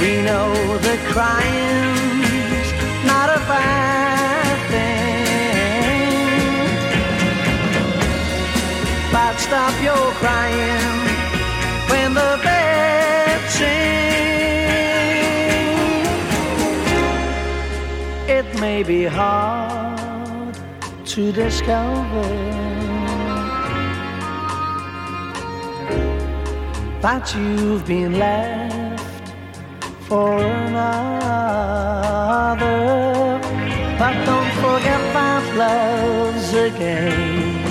We 0.00 0.22
know 0.22 0.52
that 0.86 1.00
crying's 1.12 2.70
not 3.06 3.28
a 3.30 3.40
bad 3.52 4.56
thing. 4.70 4.98
But 9.12 9.34
stop 9.38 9.74
your 9.82 10.12
crying 10.20 10.98
when 11.90 12.14
the 12.14 12.47
may 18.60 18.82
be 18.82 19.04
hard 19.04 20.54
to 21.04 21.30
discover 21.32 22.28
that 27.00 27.32
you've 27.36 27.86
been 27.86 28.18
left 28.18 29.32
for 30.08 30.38
another. 30.38 30.98
But 33.98 34.14
don't 34.24 34.52
forget 34.64 35.02
that 35.14 35.44
love's 35.56 36.52
a 36.54 36.70
game, 36.70 37.64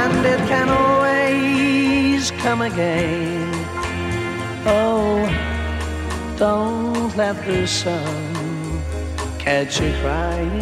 and 0.00 0.26
it 0.26 0.40
can 0.48 0.68
always 0.70 2.30
come 2.42 2.62
again. 2.62 3.50
Oh, 4.64 5.26
don't 6.38 7.14
let 7.16 7.36
the 7.44 7.66
sun 7.66 8.31
catch 9.42 9.80
you 9.80 9.92
crying. 10.00 10.60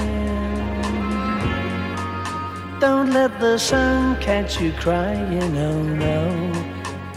Don't 2.80 3.12
let 3.12 3.38
the 3.38 3.58
sun 3.58 4.16
catch 4.20 4.58
you 4.58 4.72
crying, 4.72 5.56
oh 5.58 5.82
no. 5.82 6.52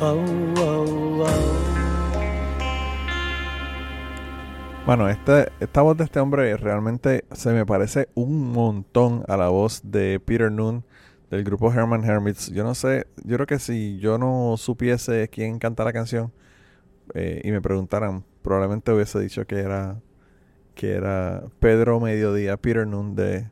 Oh, 0.02 0.54
oh, 0.58 1.26
oh. 1.26 1.74
Bueno, 4.86 5.08
este, 5.08 5.50
esta 5.62 5.82
voz 5.82 5.96
de 5.96 6.04
este 6.04 6.20
hombre 6.20 6.58
realmente 6.58 7.24
se 7.32 7.54
me 7.54 7.66
parece 7.66 8.10
un 8.14 8.52
montón 8.52 9.24
a 9.30 9.38
la 9.38 9.48
voz 9.48 9.80
de 9.86 10.20
Peter 10.20 10.52
Noon 10.52 10.84
del 11.32 11.46
grupo 11.46 11.72
Herman 11.72 12.04
Hermits. 12.04 12.50
Yo 12.50 12.66
no 12.66 12.76
sé, 12.76 13.08
yo 13.24 13.38
creo 13.38 13.48
que 13.48 13.60
si 13.60 13.98
yo 14.00 14.18
no 14.18 14.58
supiese 14.58 15.30
quién 15.30 15.60
canta 15.60 15.86
la 15.86 15.94
canción 15.94 16.34
eh, 17.14 17.40
y 17.46 17.52
me 17.52 17.62
preguntaran, 17.62 18.26
probablemente 18.42 18.92
hubiese 18.92 19.22
dicho 19.22 19.48
que 19.48 19.60
era 19.60 20.02
que 20.76 20.94
era 20.94 21.44
Pedro 21.60 22.00
Mediodía, 22.00 22.58
Peter 22.58 22.88
Noon 22.88 23.16
de 23.16 23.50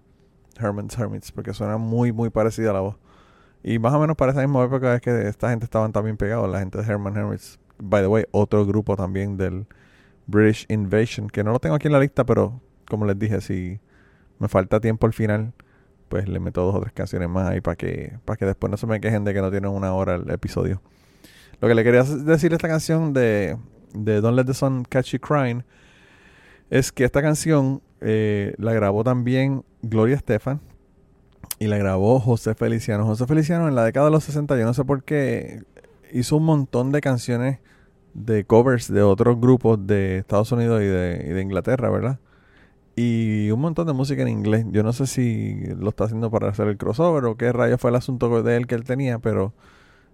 Herman's 0.59 0.97
Hermits, 0.97 1.31
porque 1.31 1.53
suena 1.53 1.77
muy, 1.77 2.11
muy 2.11 2.29
parecida 2.29 2.71
a 2.71 2.73
la 2.73 2.79
voz. 2.81 2.95
Y 3.63 3.79
más 3.79 3.93
o 3.93 3.99
menos 3.99 4.15
para 4.15 4.31
esa 4.31 4.41
misma 4.41 4.63
época 4.63 4.95
es 4.95 5.01
que 5.01 5.27
esta 5.27 5.49
gente 5.49 5.65
estaban 5.65 5.91
también 5.91 6.17
pegados, 6.17 6.49
la 6.49 6.59
gente 6.59 6.79
de 6.79 6.83
Herman 6.83 7.15
Hermits. 7.15 7.59
By 7.77 8.01
the 8.01 8.07
way, 8.07 8.25
otro 8.31 8.65
grupo 8.65 8.95
también 8.95 9.37
del 9.37 9.67
British 10.27 10.65
Invasion, 10.69 11.29
que 11.29 11.43
no 11.43 11.51
lo 11.51 11.59
tengo 11.59 11.75
aquí 11.75 11.87
en 11.87 11.93
la 11.93 11.99
lista, 11.99 12.25
pero 12.25 12.61
como 12.87 13.05
les 13.05 13.17
dije, 13.17 13.41
si 13.41 13.79
me 14.39 14.47
falta 14.47 14.79
tiempo 14.79 15.05
al 15.05 15.13
final, 15.13 15.53
pues 16.09 16.27
le 16.27 16.39
meto 16.39 16.63
dos 16.63 16.75
o 16.75 16.81
tres 16.81 16.93
canciones 16.93 17.29
más 17.29 17.49
ahí 17.49 17.61
para 17.61 17.75
que, 17.75 18.17
para 18.25 18.37
que 18.37 18.45
después 18.45 18.69
no 18.69 18.77
se 18.77 18.87
me 18.87 18.99
quejen 18.99 19.23
de 19.23 19.33
que 19.33 19.41
no 19.41 19.49
tienen 19.51 19.71
una 19.71 19.93
hora 19.93 20.15
el 20.15 20.29
episodio. 20.31 20.81
Lo 21.59 21.67
que 21.67 21.75
le 21.75 21.83
quería 21.83 22.03
decir 22.03 22.53
esta 22.53 22.67
canción 22.67 23.13
de, 23.13 23.57
de 23.93 24.19
Don't 24.21 24.35
Let 24.35 24.45
the 24.45 24.53
Sun 24.53 24.83
Catch 24.83 25.13
You 25.13 25.19
Crying 25.19 25.63
es 26.71 26.91
que 26.93 27.03
esta 27.03 27.21
canción 27.21 27.81
eh, 27.99 28.55
la 28.57 28.73
grabó 28.73 29.03
también 29.03 29.63
Gloria 29.83 30.15
Estefan 30.15 30.61
y 31.59 31.67
la 31.67 31.77
grabó 31.77 32.19
José 32.19 32.55
Feliciano. 32.55 33.05
José 33.05 33.27
Feliciano 33.27 33.67
en 33.67 33.75
la 33.75 33.83
década 33.83 34.07
de 34.07 34.13
los 34.13 34.23
60, 34.23 34.57
yo 34.57 34.65
no 34.65 34.73
sé 34.73 34.85
por 34.85 35.03
qué, 35.03 35.63
hizo 36.13 36.37
un 36.37 36.45
montón 36.45 36.93
de 36.93 37.01
canciones 37.01 37.59
de 38.13 38.45
covers 38.45 38.91
de 38.91 39.03
otros 39.03 39.39
grupos 39.39 39.85
de 39.85 40.19
Estados 40.19 40.51
Unidos 40.53 40.81
y 40.81 40.85
de, 40.85 41.25
y 41.29 41.33
de 41.33 41.41
Inglaterra, 41.41 41.89
¿verdad? 41.89 42.19
Y 42.95 43.51
un 43.51 43.59
montón 43.59 43.85
de 43.87 43.93
música 43.93 44.21
en 44.21 44.29
inglés. 44.29 44.65
Yo 44.71 44.81
no 44.81 44.93
sé 44.93 45.07
si 45.07 45.55
lo 45.77 45.89
está 45.89 46.05
haciendo 46.05 46.31
para 46.31 46.49
hacer 46.49 46.67
el 46.67 46.77
crossover 46.77 47.25
o 47.25 47.35
qué 47.35 47.51
rayos 47.51 47.81
fue 47.81 47.89
el 47.89 47.97
asunto 47.97 48.43
de 48.43 48.55
él 48.55 48.65
que 48.65 48.75
él 48.75 48.85
tenía, 48.85 49.19
pero 49.19 49.53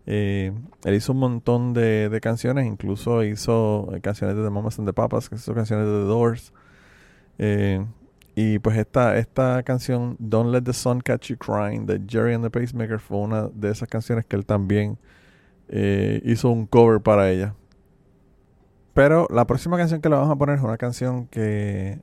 eh, 0.09 0.53
él 0.85 0.93
hizo 0.95 1.11
un 1.11 1.19
montón 1.19 1.73
de, 1.73 2.07
de 2.07 2.21
canciones, 2.21 2.65
incluso 2.65 3.25
hizo 3.25 3.93
eh, 3.93 3.99
canciones 3.99 4.37
de 4.37 4.43
The 4.43 4.49
Mamas 4.49 4.79
and 4.79 4.87
the 4.87 4.93
Papas, 4.93 5.27
que 5.27 5.35
hizo 5.35 5.53
canciones 5.53 5.85
de 5.85 5.91
The 5.91 6.05
Doors. 6.05 6.53
Eh, 7.39 7.85
y 8.33 8.59
pues 8.59 8.77
esta, 8.77 9.17
esta 9.17 9.61
canción, 9.63 10.15
Don't 10.17 10.51
Let 10.53 10.61
the 10.61 10.71
Sun 10.71 11.01
Catch 11.01 11.27
You 11.31 11.37
Crying, 11.37 11.85
de 11.85 12.01
Jerry 12.07 12.35
and 12.35 12.43
the 12.43 12.49
Pacemaker, 12.49 12.99
fue 12.99 13.17
una 13.17 13.49
de 13.49 13.69
esas 13.69 13.89
canciones 13.89 14.25
que 14.25 14.37
él 14.37 14.45
también 14.45 14.97
hizo 16.23 16.49
un 16.49 16.65
cover 16.65 17.01
para 17.01 17.29
ella. 17.29 17.53
Pero 18.93 19.27
la 19.29 19.45
próxima 19.45 19.75
canción 19.77 19.99
que 19.99 20.07
le 20.07 20.15
vamos 20.15 20.31
a 20.31 20.37
poner 20.37 20.55
es 20.55 20.63
una 20.63 20.77
canción 20.77 21.27
que 21.27 21.99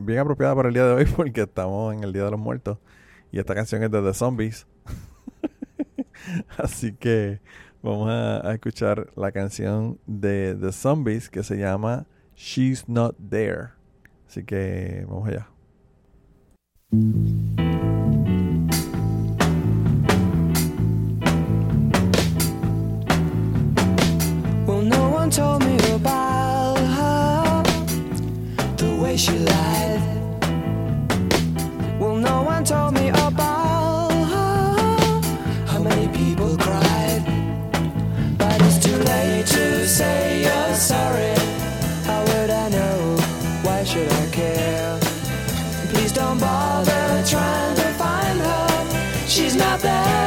bien 0.00 0.18
apropiada 0.20 0.54
para 0.54 0.68
el 0.68 0.74
día 0.74 0.86
de 0.86 0.92
hoy 0.92 1.04
porque 1.16 1.42
estamos 1.42 1.92
en 1.94 2.04
el 2.04 2.12
Día 2.12 2.24
de 2.24 2.30
los 2.30 2.38
Muertos. 2.38 2.78
Y 3.32 3.40
esta 3.40 3.54
canción 3.54 3.82
es 3.82 3.90
de 3.90 4.00
The 4.00 4.14
Zombies. 4.14 4.66
Así 6.56 6.92
que 6.92 7.40
vamos 7.82 8.08
a, 8.10 8.52
escuchar 8.52 9.10
la 9.16 9.32
canción 9.32 9.98
de 10.06 10.56
The 10.60 10.72
Zombies 10.72 11.28
que 11.28 11.42
se 11.42 11.56
llama 11.56 12.06
She's 12.36 12.88
Not 12.88 13.16
There. 13.30 13.70
Así 14.26 14.44
que 14.44 15.04
vamos 15.08 15.28
allá. 15.28 15.48
Well, 24.66 24.82
no 24.82 25.10
one 25.10 25.30
told 25.30 25.64
me 25.64 25.76
about 25.94 26.78
her, 26.78 27.62
the 28.76 28.98
way 29.00 29.16
she. 29.16 29.67
She's 49.80 50.17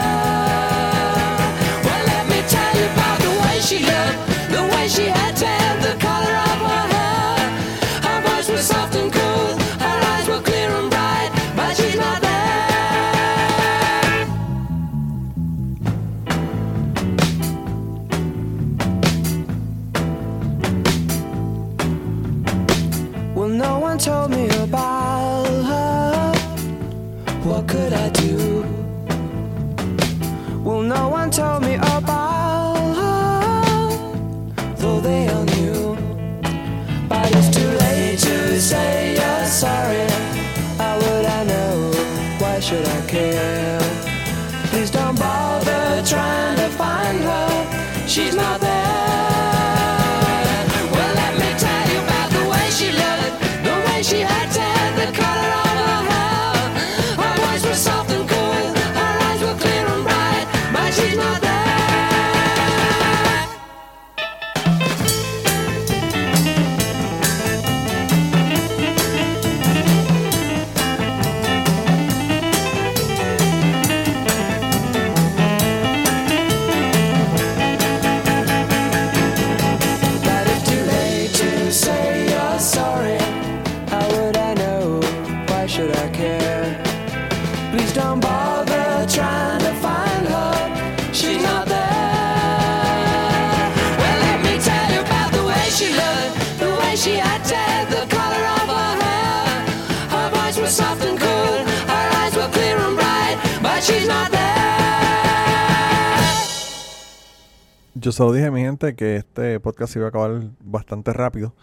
Yo 108.02 108.12
solo 108.12 108.34
dije 108.34 108.48
a 108.48 108.52
mi 108.52 108.62
gente 108.62 108.96
que 108.96 109.18
este 109.18 109.60
podcast 109.60 109.96
iba 109.96 110.06
a 110.06 110.10
acabar 110.10 110.42
bastante 110.60 111.14
rápido. 111.14 111.54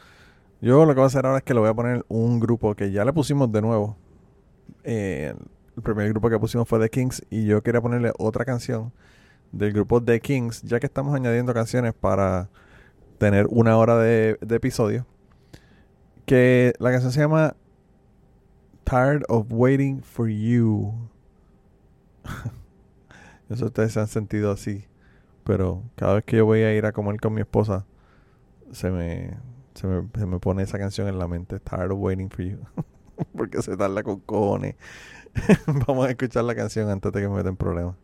Yo 0.60 0.86
lo 0.86 0.94
que 0.94 1.00
voy 1.00 1.02
a 1.02 1.06
hacer 1.08 1.26
ahora 1.26 1.38
es 1.38 1.42
que 1.42 1.52
le 1.52 1.58
voy 1.58 1.68
a 1.68 1.74
poner 1.74 2.04
un 2.06 2.38
grupo 2.38 2.76
que 2.76 2.92
ya 2.92 3.04
le 3.04 3.12
pusimos 3.12 3.50
de 3.50 3.60
nuevo. 3.60 3.96
Eh, 4.84 5.34
el 5.76 5.82
primer 5.82 6.08
grupo 6.10 6.30
que 6.30 6.38
pusimos 6.38 6.68
fue 6.68 6.78
The 6.78 6.90
Kings 6.90 7.26
y 7.28 7.46
yo 7.46 7.60
quería 7.64 7.80
ponerle 7.80 8.12
otra 8.18 8.44
canción 8.44 8.92
del 9.50 9.72
grupo 9.72 10.00
The 10.00 10.20
Kings, 10.20 10.62
ya 10.62 10.78
que 10.78 10.86
estamos 10.86 11.12
añadiendo 11.12 11.52
canciones 11.52 11.92
para 11.92 12.48
tener 13.18 13.48
una 13.50 13.76
hora 13.76 13.98
de, 13.98 14.38
episodio. 14.48 15.06
Que 16.24 16.72
la 16.78 16.92
canción 16.92 17.10
se 17.10 17.18
llama 17.18 17.56
Tired 18.84 19.22
of 19.28 19.48
Waiting 19.50 20.02
for 20.04 20.28
You. 20.28 20.94
Eso 23.50 23.66
ustedes 23.66 23.94
se 23.94 23.98
han 23.98 24.06
sentido 24.06 24.52
así. 24.52 24.84
Pero 25.48 25.82
cada 25.96 26.16
vez 26.16 26.24
que 26.24 26.36
yo 26.36 26.44
voy 26.44 26.60
a 26.60 26.74
ir 26.74 26.84
a 26.84 26.92
comer 26.92 27.18
con 27.18 27.32
mi 27.32 27.40
esposa, 27.40 27.86
se 28.70 28.90
me, 28.90 29.38
se 29.72 29.86
me, 29.86 30.06
se 30.14 30.26
me 30.26 30.38
pone 30.38 30.62
esa 30.62 30.78
canción 30.78 31.08
en 31.08 31.18
la 31.18 31.26
mente. 31.26 31.58
Tired 31.58 31.90
of 31.90 31.98
waiting 31.98 32.28
for 32.28 32.44
you. 32.44 32.58
Porque 33.34 33.62
se 33.62 33.74
tarda 33.74 34.02
con 34.02 34.20
cojones. 34.20 34.74
Vamos 35.86 36.06
a 36.06 36.10
escuchar 36.10 36.44
la 36.44 36.54
canción 36.54 36.90
antes 36.90 37.10
de 37.12 37.22
que 37.22 37.28
me 37.28 37.36
metan 37.36 37.56
problemas. 37.56 37.96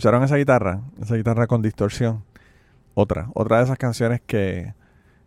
¿Escucharon 0.00 0.22
esa 0.22 0.36
guitarra? 0.36 0.80
Esa 1.02 1.14
guitarra 1.14 1.46
con 1.46 1.60
distorsión. 1.60 2.24
Otra, 2.94 3.28
otra 3.34 3.58
de 3.58 3.64
esas 3.64 3.76
canciones 3.76 4.22
que, 4.26 4.72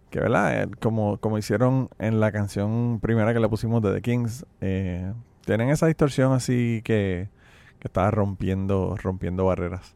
que 0.09 0.19
¿verdad? 0.19 0.63
Eh, 0.63 0.67
Como, 0.81 1.19
como 1.19 1.37
hicieron 1.37 1.89
en 1.99 2.19
la 2.19 2.31
canción 2.31 2.99
primera 2.99 3.35
que 3.35 3.39
le 3.39 3.47
pusimos 3.49 3.83
de 3.83 3.93
The 3.93 4.01
Kings, 4.01 4.47
eh, 4.61 5.13
tienen 5.45 5.69
esa 5.69 5.85
distorsión 5.85 6.33
así 6.33 6.81
que, 6.83 7.29
que 7.77 7.87
estaba 7.87 8.09
rompiendo, 8.09 8.97
rompiendo 8.97 9.45
barreras. 9.45 9.95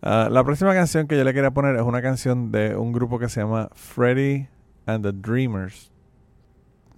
Ah, 0.00 0.28
la 0.30 0.44
próxima 0.44 0.72
canción 0.74 1.08
que 1.08 1.16
yo 1.18 1.24
le 1.24 1.34
quería 1.34 1.50
poner 1.50 1.74
es 1.74 1.82
una 1.82 2.02
canción 2.02 2.52
de 2.52 2.76
un 2.76 2.92
grupo 2.92 3.18
que 3.18 3.28
se 3.28 3.40
llama 3.40 3.68
Freddy 3.74 4.46
and 4.86 5.04
the 5.04 5.10
Dreamers. 5.10 5.90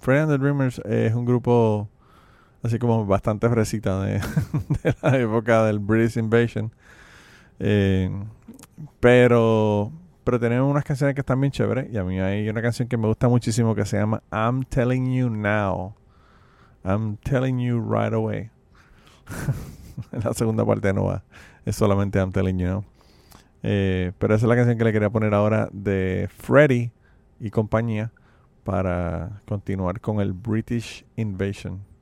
Freddy 0.01 0.21
and 0.21 0.31
the 0.33 0.37
Dreamers 0.37 0.83
es 0.85 1.15
un 1.15 1.25
grupo 1.25 1.89
así 2.65 2.79
como 2.79 3.05
bastante 3.05 3.49
fresita 3.49 4.01
de, 4.03 4.21
la 5.03 5.19
época 5.19 5.65
del 5.67 5.79
British 5.79 6.17
Invasion. 6.17 6.73
Eh, 7.61 8.11
pero, 8.99 9.93
pero 10.25 10.41
tenemos 10.41 10.69
unas 10.71 10.83
canciones 10.83 11.15
que 11.15 11.21
están 11.21 11.41
bien 11.41 11.53
chéveres. 11.53 11.93
Y 11.93 11.99
a 11.99 12.05
mí 12.05 12.19
hay 12.19 12.49
una 12.49 12.63
canción 12.63 12.89
que 12.89 12.97
me 12.97 13.07
gusta 13.07 13.29
muchísimo 13.29 13.75
que 13.75 13.85
se 13.85 13.99
llama 13.99 14.23
I'm 14.33 14.65
Telling 14.65 15.13
You 15.13 15.29
Now. 15.29 15.95
I'm 16.85 17.19
Telling 17.19 17.59
You 17.59 17.81
Right 17.81 18.13
Away. 18.15 18.51
la 20.25 20.33
segunda 20.33 20.65
parte 20.65 20.93
no 20.93 21.05
va. 21.05 21.23
Es 21.67 21.77
solamente 21.77 22.19
I'm 22.19 22.33
Telling 22.33 22.59
You 22.59 22.67
Now. 22.67 22.85
Eh, 23.63 24.13
pero 24.19 24.35
esa 24.35 24.47
es 24.47 24.49
la 24.49 24.57
canción 24.57 24.79
que 24.79 24.85
le 24.85 24.93
quería 24.93 25.11
poner 25.11 25.35
ahora 25.35 25.69
de 25.73 26.29
Freddy 26.35 26.93
y 27.41 27.51
compañía 27.51 28.11
para 28.63 29.43
continuar 29.47 30.01
con 30.01 30.21
el 30.21 30.33
British 30.33 31.05
Invasion. 31.17 31.94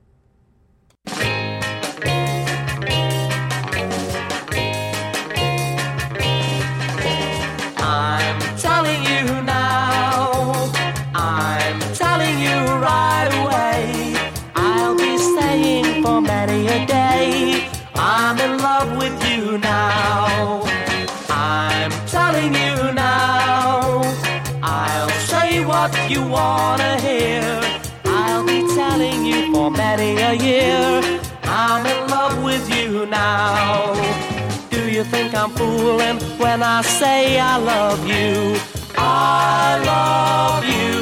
Wanna 26.43 26.93
hear. 27.07 27.43
I'll 28.05 28.45
be 28.53 28.59
telling 28.79 29.19
you 29.29 29.39
for 29.53 29.69
many 29.83 30.11
a 30.31 30.33
year. 30.49 30.85
I'm 31.43 31.83
in 31.93 32.01
love 32.15 32.35
with 32.49 32.65
you 32.77 32.89
now. 33.05 33.93
Do 34.75 34.81
you 34.95 35.03
think 35.13 35.29
I'm 35.41 35.51
fooling 35.59 36.17
when 36.43 36.59
I 36.77 36.79
say 36.99 37.39
I 37.51 37.55
love 37.73 38.01
you? 38.15 38.33
I 38.97 39.65
love 39.93 40.63
you. 40.75 40.95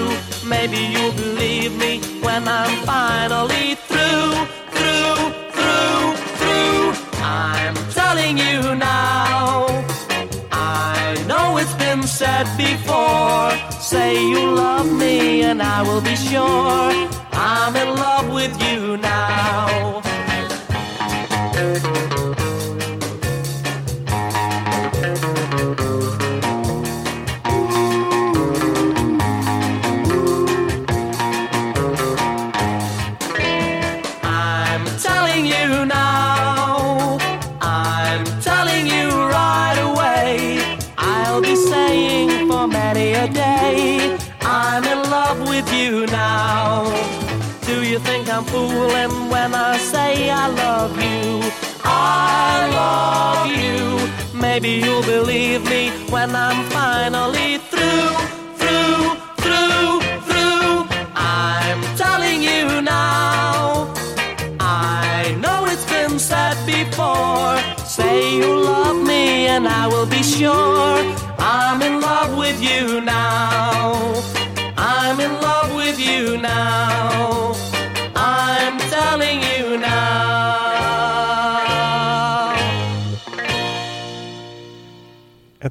Maybe 0.54 0.80
you'll 0.94 1.18
believe 1.26 1.74
me 1.84 1.94
when 2.26 2.42
I'm 2.60 2.74
finally 2.94 3.68
through, 3.90 4.32
through, 4.76 5.20
through, 5.56 6.06
through. 6.40 6.86
I'm 7.44 7.76
telling 8.00 8.36
you 8.48 8.60
now. 8.76 9.68
I 10.52 11.24
know 11.30 11.48
it's 11.62 11.76
been 11.86 12.04
said 12.20 12.46
before. 12.68 13.50
Say 13.92 14.26
you 14.26 14.52
love 14.56 14.90
me 14.90 15.42
and 15.42 15.62
I 15.62 15.82
will 15.82 16.00
be 16.00 16.16
sure 16.16 16.94
I'm 17.34 17.76
in 17.76 17.90
love 17.94 18.32
with 18.32 18.56
you 18.64 18.96
now. 18.96 19.91
I'm 48.42 48.48
fooling 48.48 49.30
when 49.30 49.54
I 49.54 49.78
say 49.78 50.32
I 50.32 50.48
love 50.48 50.96
you? 50.98 51.52
I 51.84 52.66
love 52.82 53.46
you. 53.62 54.40
Maybe 54.40 54.70
you'll 54.84 55.04
believe 55.04 55.64
me 55.70 55.92
when 56.10 56.36
I'm 56.36 56.66
finally 56.72 57.60
through, 57.70 58.10
through, 58.58 59.14
through, 59.44 60.02
through. 60.26 60.88
I'm 61.14 61.82
telling 61.96 62.42
you 62.42 62.82
now. 62.82 63.94
I 64.60 65.38
know 65.40 65.66
it's 65.68 65.86
been 65.86 66.18
said 66.18 66.58
before. 66.66 67.60
Say 67.86 68.38
you 68.38 68.56
love 68.56 68.98
me, 69.06 69.50
and 69.54 69.68
I 69.68 69.86
will 69.86 70.08
be 70.08 70.24
sure 70.24 70.98
I'm 71.38 71.80
in 71.84 72.02
love 72.02 72.36
with 72.36 72.60
you 72.60 73.02
now. 73.02 73.94
I'm 74.78 75.20
in 75.20 75.32
love 75.42 75.76
with 75.76 76.00
you 76.00 76.38
now. 76.38 77.41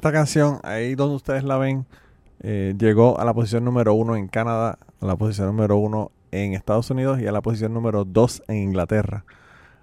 Esta 0.01 0.11
canción, 0.11 0.59
ahí 0.63 0.95
donde 0.95 1.15
ustedes 1.15 1.43
la 1.43 1.59
ven, 1.59 1.85
eh, 2.39 2.73
llegó 2.75 3.19
a 3.19 3.23
la 3.23 3.35
posición 3.35 3.63
número 3.63 3.93
uno 3.93 4.15
en 4.15 4.27
Canadá, 4.27 4.79
a 4.99 5.05
la 5.05 5.15
posición 5.15 5.45
número 5.45 5.77
uno 5.77 6.11
en 6.31 6.55
Estados 6.55 6.89
Unidos 6.89 7.21
y 7.21 7.27
a 7.27 7.31
la 7.31 7.41
posición 7.43 7.71
número 7.71 8.03
dos 8.03 8.41
en 8.47 8.57
Inglaterra. 8.57 9.25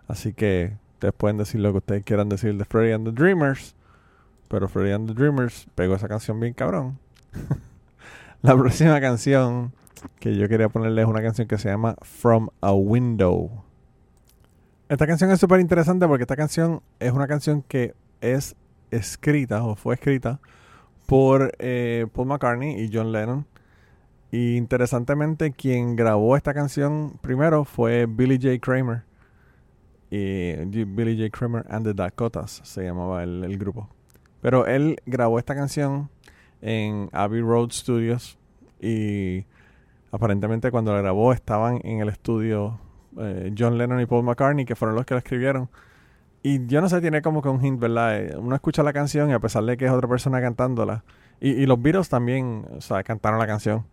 Así 0.09 0.33
que 0.33 0.77
ustedes 0.95 1.15
pueden 1.15 1.37
decir 1.37 1.61
lo 1.61 1.71
que 1.71 1.79
ustedes 1.79 2.03
quieran 2.03 2.29
decir 2.29 2.57
de 2.57 2.65
Freddy 2.65 2.91
and 2.91 3.05
the 3.05 3.13
Dreamers, 3.13 3.77
pero 4.49 4.67
Freddy 4.67 4.91
and 4.91 5.07
the 5.07 5.15
Dreamers 5.15 5.69
pegó 5.77 5.95
esa 5.95 6.09
canción 6.09 6.41
bien 6.41 6.53
cabrón. 6.53 6.99
la 8.43 8.57
próxima 8.57 9.01
canción 9.01 9.73
que 10.19 10.35
yo 10.35 10.49
quería 10.49 10.69
ponerle 10.69 11.03
es 11.03 11.07
una 11.07 11.23
canción 11.23 11.47
que 11.47 11.59
se 11.59 11.69
llama 11.69 11.95
From 12.03 12.49
a 12.61 12.73
Window. 12.73 13.53
Esta 14.89 15.07
canción 15.07 15.31
es 15.31 15.39
súper 15.39 15.61
interesante 15.61 16.09
porque 16.09 16.25
esta 16.25 16.35
canción 16.35 16.83
es 16.99 17.13
una 17.13 17.29
canción 17.29 17.63
que 17.63 17.95
es 18.21 18.57
escrita 18.91 19.65
o 19.65 19.75
fue 19.77 19.95
escrita 19.95 20.41
por 21.07 21.53
eh, 21.59 22.07
Paul 22.13 22.29
McCartney 22.29 22.83
y 22.83 22.91
John 22.93 23.13
Lennon. 23.13 23.47
Y 24.31 24.57
interesantemente, 24.57 25.53
quien 25.53 25.97
grabó 25.97 26.37
esta 26.37 26.53
canción 26.53 27.19
primero 27.23 27.65
fue 27.65 28.07
Billy 28.07 28.39
J. 28.41 28.59
Kramer. 28.61 29.05
Y 30.11 30.85
Billy 30.85 31.17
J. 31.17 31.31
Kramer 31.31 31.65
and 31.71 31.87
the 31.87 31.95
Dakotas 31.95 32.61
se 32.65 32.85
llamaba 32.85 33.23
el, 33.23 33.45
el 33.45 33.57
grupo. 33.59 33.89
Pero 34.41 34.67
él 34.67 34.97
grabó 35.07 35.39
esta 35.39 35.55
canción 35.55 36.11
en 36.61 37.09
Abbey 37.13 37.41
Road 37.41 37.71
Studios. 37.71 38.39
Y 38.81 39.45
aparentemente, 40.13 40.71
cuando 40.71 40.93
la 40.93 41.01
grabó, 41.01 41.33
estaban 41.33 41.81
en 41.85 42.01
el 42.01 42.09
estudio 42.09 42.79
eh, 43.19 43.53
John 43.57 43.79
Lennon 43.79 44.01
y 44.01 44.07
Paul 44.07 44.25
McCartney, 44.25 44.65
que 44.65 44.77
fueron 44.77 44.95
los 44.95 45.07
que 45.07 45.15
la 45.15 45.19
escribieron. 45.19 45.69
Y 46.49 46.67
yo 46.67 46.81
no 46.81 46.89
sé, 46.89 47.03
tiene 47.03 47.21
como 47.21 47.43
que 47.43 47.51
un 47.51 47.63
hint, 47.63 47.79
¿verdad? 47.79 48.19
Eh, 48.19 48.35
Uno 48.39 48.55
escucha 48.55 48.83
la 48.83 48.95
canción 48.95 49.29
y 49.29 49.35
a 49.35 49.39
pesar 49.39 49.65
de 49.65 49.77
que 49.77 49.85
es 49.85 49.91
otra 49.91 50.09
persona 50.09 50.41
cantándola. 50.41 51.05
Y, 51.41 51.67
los 51.67 51.81
Beatles 51.83 52.09
también, 52.09 52.65
cantaron 53.05 53.39
la 53.39 53.47
canción. 53.47 53.85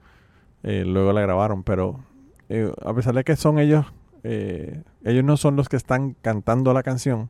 eh, 0.63 0.85
luego 0.85 1.11
la 1.11 1.19
grabaron, 1.19 1.63
pero 1.63 1.99
eh, 2.47 2.71
a 2.85 2.93
pesar 2.93 3.13
de 3.13 3.25
que 3.25 3.35
son 3.35 3.59
ellos, 3.59 3.85
ellos 4.23 5.23
no 5.25 5.35
son 5.35 5.57
los 5.57 5.67
que 5.67 5.75
están 5.75 6.15
cantando 6.21 6.73
la 6.73 6.81
canción. 6.81 7.29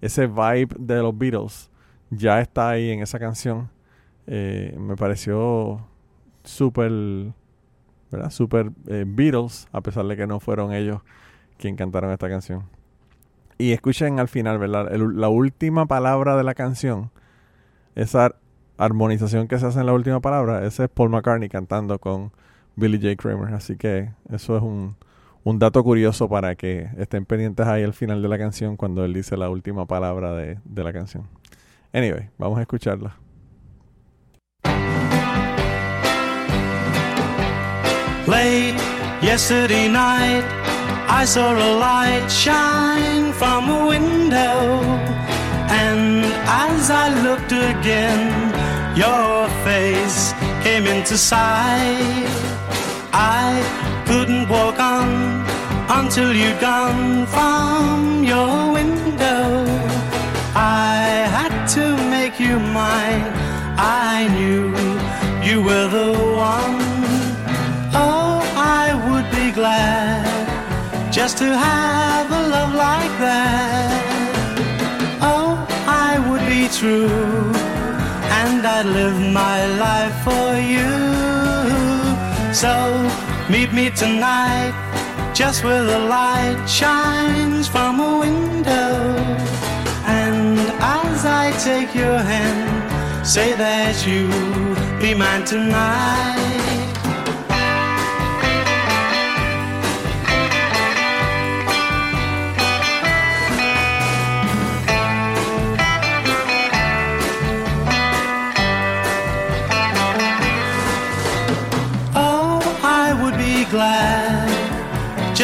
Ese 0.00 0.26
vibe 0.26 0.74
de 0.76 1.02
los 1.02 1.16
Beatles 1.16 1.70
ya 2.10 2.40
está 2.40 2.70
ahí 2.70 2.90
en 2.90 3.00
esa 3.00 3.20
canción. 3.20 3.70
Me 4.26 4.96
pareció 4.96 5.86
súper, 6.42 6.90
¿verdad? 8.10 8.30
Súper 8.30 8.70
Beatles, 9.06 9.68
a 9.70 9.80
pesar 9.82 10.04
de 10.06 10.16
que 10.16 10.26
no 10.26 10.40
fueron 10.40 10.72
ellos 10.72 11.00
quien 11.58 11.76
cantaron 11.76 12.10
esta 12.10 12.28
canción. 12.28 12.64
Y 13.58 13.72
escuchen 13.72 14.18
al 14.18 14.28
final, 14.28 14.58
¿verdad? 14.58 14.90
La 14.92 15.28
última 15.28 15.86
palabra 15.86 16.36
de 16.36 16.42
la 16.44 16.54
canción, 16.54 17.10
esa 17.94 18.26
ar- 18.26 18.36
armonización 18.78 19.46
que 19.46 19.58
se 19.58 19.66
hace 19.66 19.78
en 19.80 19.86
la 19.86 19.92
última 19.92 20.20
palabra, 20.20 20.66
ese 20.66 20.84
es 20.84 20.90
Paul 20.90 21.10
McCartney 21.10 21.48
cantando 21.48 21.98
con 21.98 22.32
Billy 22.74 22.98
J. 23.00 23.14
Kramer. 23.16 23.54
Así 23.54 23.76
que 23.76 24.10
eso 24.32 24.56
es 24.56 24.62
un, 24.62 24.96
un 25.44 25.58
dato 25.60 25.84
curioso 25.84 26.28
para 26.28 26.56
que 26.56 26.88
estén 26.98 27.24
pendientes 27.26 27.64
ahí 27.66 27.84
al 27.84 27.94
final 27.94 28.22
de 28.22 28.28
la 28.28 28.38
canción 28.38 28.76
cuando 28.76 29.04
él 29.04 29.12
dice 29.14 29.36
la 29.36 29.48
última 29.48 29.86
palabra 29.86 30.32
de, 30.34 30.58
de 30.64 30.84
la 30.84 30.92
canción. 30.92 31.28
Anyway, 31.92 32.30
vamos 32.38 32.58
a 32.58 32.62
escucharla. 32.62 33.16
Late 38.26 38.74
yesterday 39.22 39.88
night, 39.88 40.44
I 41.08 41.24
saw 41.26 41.52
a 41.52 41.70
light 41.78 42.28
shine 42.28 43.32
from 43.32 43.68
a 43.68 43.86
window. 43.86 44.80
And 45.68 46.24
as 46.46 46.90
I 46.90 47.08
looked 47.22 47.52
again, 47.52 48.22
your 48.96 49.48
face 49.64 50.32
came 50.62 50.86
into 50.86 51.16
sight. 51.18 52.28
I 53.12 53.50
couldn't 54.06 54.48
walk 54.48 54.78
on 54.78 55.44
until 55.88 56.32
you'd 56.32 56.60
gone 56.60 57.26
from 57.26 58.24
your 58.24 58.72
window. 58.72 59.64
I 60.54 61.26
had 61.36 61.66
to 61.76 61.96
make 62.08 62.38
you 62.38 62.58
mine. 62.58 63.26
I 63.76 64.28
knew 64.36 64.70
you 65.48 65.62
were 65.62 65.88
the 65.88 66.12
one. 66.36 66.83
just 71.24 71.38
to 71.38 71.56
have 71.56 72.30
a 72.30 72.42
love 72.54 72.74
like 72.74 73.14
that. 73.18 74.02
Oh, 75.22 75.56
I 76.06 76.12
would 76.26 76.44
be 76.54 76.68
true, 76.68 77.08
and 78.40 78.60
I'd 78.76 78.84
live 78.84 79.18
my 79.32 79.60
life 79.86 80.16
for 80.26 80.48
you. 80.72 80.90
So 82.52 82.74
meet 83.48 83.72
me 83.72 83.88
tonight, 83.88 84.74
just 85.32 85.64
where 85.64 85.82
the 85.82 85.98
light 85.98 86.66
shines 86.66 87.68
from 87.68 88.00
a 88.00 88.18
window. 88.18 88.92
And 90.04 90.58
as 91.00 91.24
I 91.24 91.44
take 91.68 91.94
your 91.94 92.18
hand, 92.18 93.26
say 93.26 93.54
that 93.54 93.96
you 94.06 94.28
be 95.00 95.14
mine 95.14 95.46
tonight. 95.46 96.83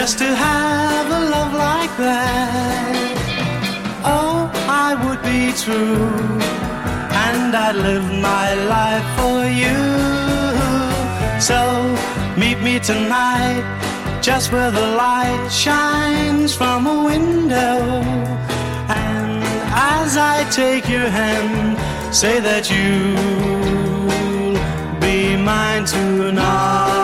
Just 0.00 0.16
to 0.18 0.24
have 0.24 1.06
a 1.10 1.20
love 1.34 1.52
like 1.52 1.94
that. 1.98 2.94
Oh, 4.02 4.50
I 4.84 4.90
would 5.02 5.22
be 5.32 5.52
true, 5.64 6.08
and 7.26 7.54
I'd 7.54 7.76
live 7.88 8.06
my 8.30 8.48
life 8.76 9.08
for 9.18 9.38
you. 9.62 9.78
So, 11.48 11.60
meet 12.42 12.58
me 12.68 12.80
tonight, 12.80 13.62
just 14.22 14.52
where 14.52 14.70
the 14.70 14.86
light 15.04 15.48
shines 15.50 16.54
from 16.54 16.86
a 16.86 17.04
window. 17.04 17.76
And 19.04 19.44
as 19.98 20.16
I 20.16 20.48
take 20.50 20.88
your 20.88 21.10
hand, 21.20 21.76
say 22.22 22.40
that 22.40 22.64
you'll 22.72 22.96
be 24.98 25.36
mine 25.36 25.84
tonight. 25.84 26.99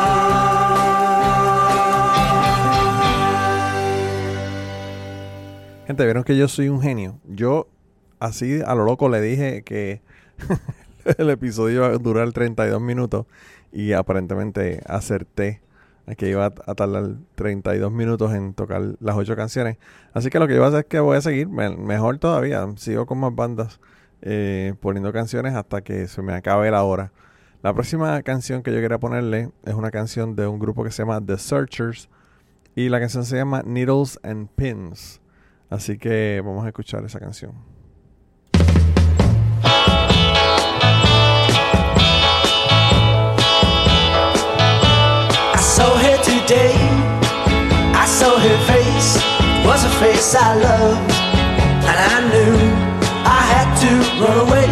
Gente, 5.87 6.05
vieron 6.05 6.25
que 6.25 6.37
yo 6.37 6.49
soy 6.49 6.69
un 6.69 6.81
genio. 6.81 7.21
Yo, 7.29 7.69
así 8.19 8.61
a 8.65 8.75
lo 8.75 8.85
loco, 8.85 9.09
le 9.09 9.21
dije 9.21 9.63
que 9.63 10.01
el 11.19 11.31
episodio 11.31 11.77
iba 11.77 11.87
a 11.87 11.99
durar 11.99 12.33
32 12.33 12.81
minutos 12.81 13.27
y 13.73 13.93
aparentemente 13.93 14.83
acerté 14.87 15.61
que 16.17 16.29
iba 16.29 16.47
a 16.47 16.75
tardar 16.75 17.17
32 17.35 17.91
minutos 17.93 18.33
en 18.33 18.55
tocar 18.55 18.83
las 19.01 19.17
ocho 19.17 19.35
canciones. 19.37 19.77
Así 20.13 20.31
que 20.31 20.39
lo 20.39 20.47
que 20.47 20.55
yo 20.55 20.61
voy 20.61 20.67
a 20.67 20.69
hacer 20.69 20.81
es 20.81 20.87
que 20.87 21.01
voy 21.01 21.17
a 21.17 21.21
seguir, 21.21 21.49
me- 21.49 21.77
mejor 21.77 22.19
todavía, 22.19 22.65
sigo 22.77 23.07
con 23.07 23.19
más 23.19 23.35
bandas 23.35 23.81
eh, 24.23 24.75
poniendo 24.81 25.13
canciones 25.13 25.55
hasta 25.55 25.83
que 25.83 26.07
se 26.09 26.23
me 26.23 26.33
acabe 26.33 26.71
la 26.71 26.83
hora. 26.85 27.13
La 27.63 27.75
próxima 27.75 28.23
canción 28.23 28.63
que 28.63 28.73
yo 28.73 28.81
quería 28.81 28.99
ponerle 28.99 29.51
es 29.65 29.75
una 29.75 29.91
canción 29.91 30.37
de 30.37 30.47
un 30.47 30.59
grupo 30.61 30.85
que 30.85 30.91
se 30.93 31.03
llama 31.03 31.21
The 31.25 31.39
Searchers 31.39 32.09
y 32.77 32.89
la 32.89 33.01
canción 33.01 33.25
se 33.25 33.37
llama 33.37 33.63
Needles 33.65 34.19
and 34.23 34.49
Pins. 34.55 35.21
Así 35.69 35.99
que 35.99 36.41
vamos 36.45 36.65
a 36.65 36.69
escuchar 36.69 37.05
esa 37.05 37.19
canción. 37.19 37.53
I 45.53 45.59
saw 45.59 45.97
her 45.97 46.19
today. 46.23 46.73
I 47.95 48.07
saw 48.07 48.39
her 48.39 48.59
face. 48.67 49.19
Was 49.67 49.85
a 49.85 49.91
face 49.99 50.37
I 50.37 50.55
loved. 50.55 51.13
And 51.89 51.99
I 52.15 52.21
knew 52.31 52.57
I 53.25 53.41
had 53.53 53.69
to 53.83 53.91
run 54.23 54.39
away. 54.47 54.67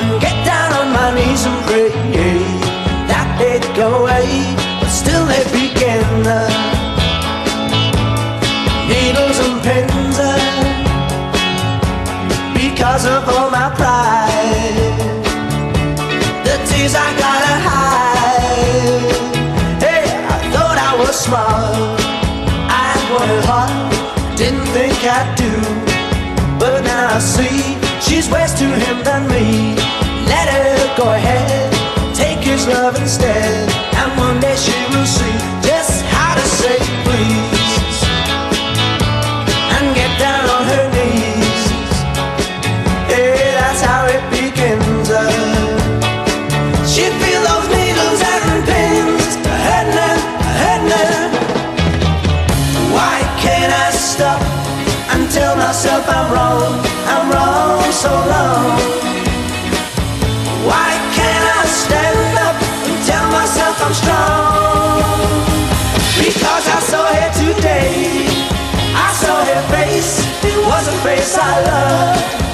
And 0.00 0.20
get 0.20 0.44
down 0.44 0.72
on 0.72 0.92
my 0.92 1.14
knees 1.14 1.46
and 1.46 1.64
pray 1.66 2.45
all 13.06 13.50
my 13.50 13.70
pride. 13.74 14.96
The 16.44 16.56
tears 16.68 16.94
I 16.94 17.08
gotta 17.24 17.54
hide. 17.68 19.12
Hey, 19.82 20.04
I 20.34 20.38
thought 20.52 20.78
I 20.78 20.92
was 20.98 21.14
smart. 21.18 22.00
I 22.68 22.90
wanted 23.12 23.44
hard, 23.44 24.36
didn't 24.36 24.66
think 24.76 24.96
I'd 25.04 25.34
do. 25.36 25.52
But 26.58 26.82
now 26.84 27.16
I 27.16 27.18
see 27.18 27.76
she's 28.00 28.30
worse 28.30 28.54
to 28.58 28.64
him 28.64 29.02
than 29.04 29.28
me. 29.28 29.74
Let 30.26 30.48
her 30.48 30.96
go 30.96 31.12
ahead, 31.12 31.72
take 32.14 32.38
his 32.38 32.66
love 32.66 32.96
instead. 33.00 33.70
And 33.94 34.18
one 34.18 34.40
day 34.40 34.56
she 34.56 34.85
was 71.26 71.36
a 71.36 71.38
face 71.38 71.38
I 71.38 71.60
loved. 71.62 72.45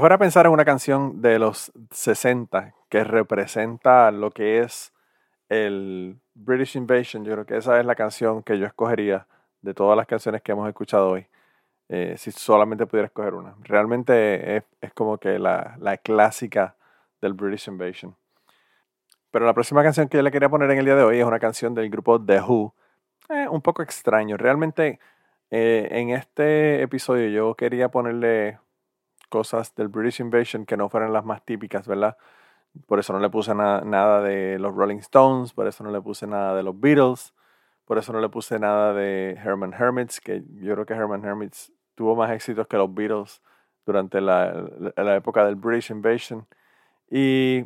Yo 0.00 0.14
a 0.14 0.18
pensar 0.18 0.46
en 0.46 0.52
una 0.52 0.64
canción 0.64 1.20
de 1.20 1.38
los 1.38 1.72
60 1.90 2.74
que 2.88 3.04
representa 3.04 4.10
lo 4.10 4.30
que 4.30 4.60
es 4.60 4.92
el 5.48 6.18
British 6.34 6.76
Invasion, 6.76 7.24
yo 7.24 7.32
creo 7.32 7.46
que 7.46 7.56
esa 7.56 7.78
es 7.78 7.86
la 7.86 7.94
canción 7.94 8.42
que 8.42 8.58
yo 8.58 8.66
escogería 8.66 9.26
de 9.62 9.74
todas 9.74 9.96
las 9.96 10.06
canciones 10.06 10.42
que 10.42 10.52
hemos 10.52 10.68
escuchado 10.68 11.10
hoy. 11.10 11.26
eh, 11.88 12.14
si 12.18 12.30
solamente 12.30 12.86
pudiera 12.86 13.06
escoger 13.06 13.34
una. 13.34 13.56
Realmente 13.62 14.56
es, 14.58 14.64
es 14.80 14.92
como 14.94 15.18
que 15.18 15.38
la, 15.40 15.76
la 15.80 15.96
clásica 15.98 16.76
del 17.20 17.34
British 17.34 17.68
Invasion. 17.68 18.16
Pero 19.30 19.46
la 19.46 19.54
próxima 19.54 19.82
canción 19.82 20.08
que 20.08 20.18
yo 20.18 20.22
le 20.22 20.30
quería 20.30 20.48
poner 20.48 20.70
en 20.70 20.78
el 20.78 20.84
día 20.84 20.96
de 20.96 21.02
hoy 21.04 21.18
es 21.18 21.24
una 21.24 21.40
canción 21.40 21.74
del 21.74 21.90
grupo 21.90 22.20
The 22.20 22.40
Who. 22.42 22.74
Eh, 23.28 23.48
un 23.48 23.60
poco 23.62 23.82
extraño. 23.82 24.36
Realmente 24.36 25.00
eh, 25.50 25.88
en 25.90 26.10
este 26.10 26.82
episodio 26.82 27.28
yo 27.28 27.54
quería 27.54 27.90
ponerle 27.90 28.58
cosas 29.30 29.74
del 29.76 29.88
British 29.88 30.20
Invasion 30.20 30.66
que 30.66 30.76
no 30.76 30.90
fueran 30.90 31.14
las 31.14 31.24
más 31.24 31.44
típicas, 31.46 31.88
¿verdad? 31.88 32.18
Por 32.86 32.98
eso 33.00 33.12
no 33.12 33.20
le 33.20 33.30
puse 33.30 33.54
na- 33.54 33.80
nada 33.82 34.22
de 34.22 34.58
los 34.58 34.74
Rolling 34.74 34.98
Stones, 34.98 35.52
por 35.52 35.66
eso 35.66 35.84
no 35.84 35.90
le 35.90 36.00
puse 36.02 36.26
nada 36.26 36.54
de 36.54 36.62
los 36.62 36.78
Beatles, 36.78 37.34
por 37.84 37.98
eso 37.98 38.12
no 38.12 38.20
le 38.20 38.28
puse 38.28 38.58
nada 38.60 38.94
de 38.94 39.32
Herman 39.42 39.72
Hermits, 39.74 40.20
que 40.20 40.42
yo 40.60 40.74
creo 40.74 40.86
que 40.86 40.94
Herman 40.94 41.24
Hermits 41.24 41.72
tuvo 41.96 42.16
más 42.16 42.30
éxitos 42.32 42.66
que 42.68 42.76
los 42.76 42.92
Beatles 42.94 43.42
durante 43.86 44.20
la, 44.20 44.52
la- 44.96 45.16
época 45.16 45.44
del 45.44 45.56
British 45.56 45.90
Invasion. 45.90 46.46
Y 47.10 47.64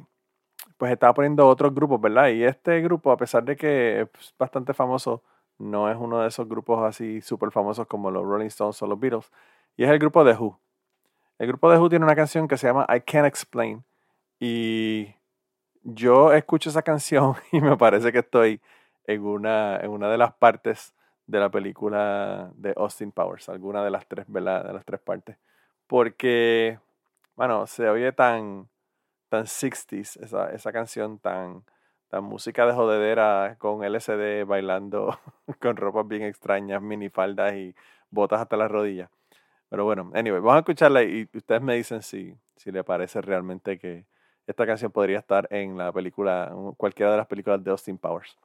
pues 0.79 0.93
estaba 0.93 1.15
poniendo 1.15 1.47
otros 1.49 1.75
grupos, 1.75 2.01
¿verdad? 2.01 2.29
Y 2.29 2.45
este 2.45 2.81
grupo, 2.83 3.13
a 3.13 3.17
pesar 3.17 3.45
de 3.45 3.57
que 3.57 4.03
es 4.03 4.35
bastante 4.39 4.75
famoso, 4.75 5.23
no 5.59 5.91
es 5.91 5.97
uno 5.99 6.21
de 6.21 6.29
esos 6.29 6.49
grupos 6.49 6.83
así 6.85 7.21
súper 7.23 7.51
famosos 7.53 7.87
como 7.87 8.11
los 8.11 8.25
Rolling 8.25 8.47
Stones 8.49 8.81
o 8.83 8.87
los 8.87 8.99
Beatles. 9.01 9.31
Y 9.77 9.85
es 9.85 9.91
el 9.91 9.99
grupo 9.99 10.25
The 10.25 10.35
Who. 10.35 10.59
El 11.39 11.49
grupo 11.49 11.71
The 11.71 11.79
Who 11.79 11.89
tiene 11.89 12.05
una 12.05 12.15
canción 12.15 12.47
que 12.47 12.57
se 12.57 12.67
llama 12.67 12.87
I 12.89 13.01
Can't 13.01 13.27
Explain. 13.27 13.85
Y 14.39 15.15
yo 15.83 16.33
escucho 16.33 16.71
esa 16.71 16.83
canción 16.83 17.35
y 17.53 17.61
me 17.61 17.77
parece 17.77 18.13
que 18.13 18.21
estoy 18.21 18.61
en 19.07 19.25
una, 19.25 19.79
en 19.81 19.91
una 19.91 20.09
de 20.09 20.19
las 20.19 20.35
partes 20.35 20.95
de 21.27 21.41
la 21.41 21.51
película 21.51 22.51
de 22.55 22.75
Austin 22.77 23.13
Powers, 23.13 23.49
alguna 23.49 23.83
de 23.85 23.91
las 23.91 24.07
tres, 24.07 24.27
¿verdad? 24.29 24.65
De 24.65 24.73
las 24.73 24.85
tres 24.85 25.01
partes. 25.01 25.37
Porque, 25.87 26.79
bueno, 27.35 27.67
se 27.67 27.89
oye 27.89 28.13
tan, 28.13 28.69
tan 29.29 29.45
60s, 29.45 30.23
esa, 30.23 30.51
esa 30.51 30.73
canción 30.73 31.19
tan, 31.19 31.65
la 32.11 32.21
música 32.21 32.67
de 32.67 32.73
jodedera 32.73 33.57
con 33.59 33.83
LCD 33.83 34.47
bailando 34.47 35.19
con 35.61 35.77
ropas 35.77 36.07
bien 36.07 36.23
extrañas, 36.23 36.81
minifaldas 36.81 37.55
y 37.55 37.75
botas 38.11 38.41
hasta 38.41 38.57
las 38.57 38.71
rodillas. 38.71 39.11
Pero 39.75 39.87
bueno, 39.87 40.13
anyway, 40.15 40.39
vamos 40.39 40.55
a 40.55 40.59
escucharla 40.61 41.03
y 41.03 41.29
ustedes 41.35 41.61
me 41.61 41.75
dicen 41.75 42.01
si, 42.01 42.33
si 42.55 42.71
le 42.71 42.85
parece 42.85 43.21
realmente 43.21 43.77
que 43.77 44.05
esta 44.47 44.65
canción 44.67 44.93
podría 44.93 45.19
estar 45.19 45.49
en 45.51 45.77
la 45.77 45.91
película, 45.91 46.49
en 46.53 46.75
cualquiera 46.75 47.11
de 47.11 47.17
las 47.17 47.27
películas 47.27 47.65
de 47.65 47.73
Austin 47.73 47.99
Powers. 47.99 48.39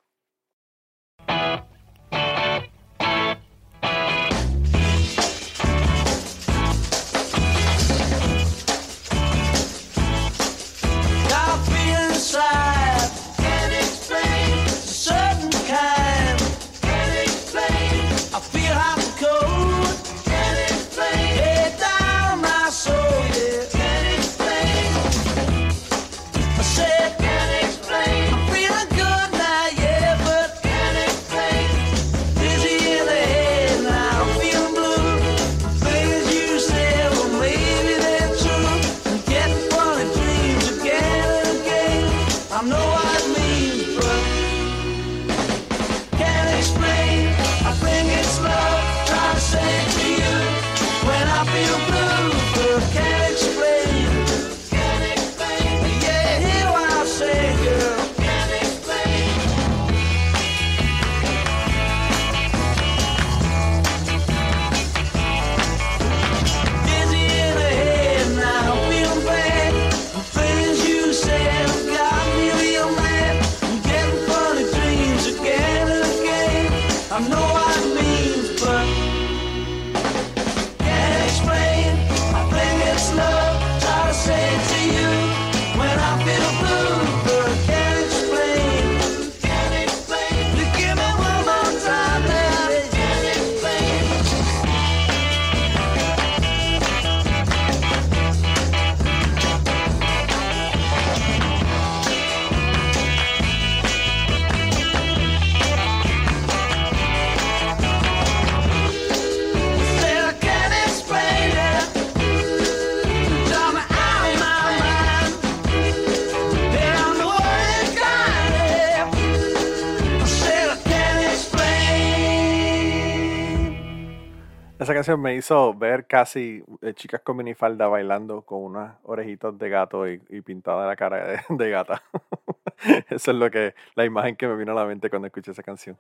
Esa 124.90 124.96
canción 124.96 125.22
me 125.22 125.36
hizo 125.36 125.76
ver 125.76 126.08
casi 126.08 126.64
eh, 126.82 126.96
chicas 126.96 127.22
con 127.22 127.38
minifalda 127.38 127.88
bailando 127.88 128.42
con 128.42 128.64
unas 128.64 128.96
orejitas 129.04 129.56
de 129.56 129.70
gato 129.70 130.10
y, 130.10 130.20
y 130.30 130.42
pintada 130.42 130.88
la 130.88 130.96
cara 130.96 131.28
de, 131.28 131.42
de 131.48 131.70
gata. 131.70 132.02
Eso 133.12 133.30
es 133.30 133.38
lo 133.38 133.52
que, 133.52 133.76
la 133.94 134.04
imagen 134.04 134.36
que 134.36 134.48
me 134.48 134.56
vino 134.56 134.72
a 134.72 134.76
la 134.76 134.86
mente 134.86 135.12
cuando 135.12 135.28
escuché 135.28 135.52
esa 135.52 135.62
canción. 135.62 135.96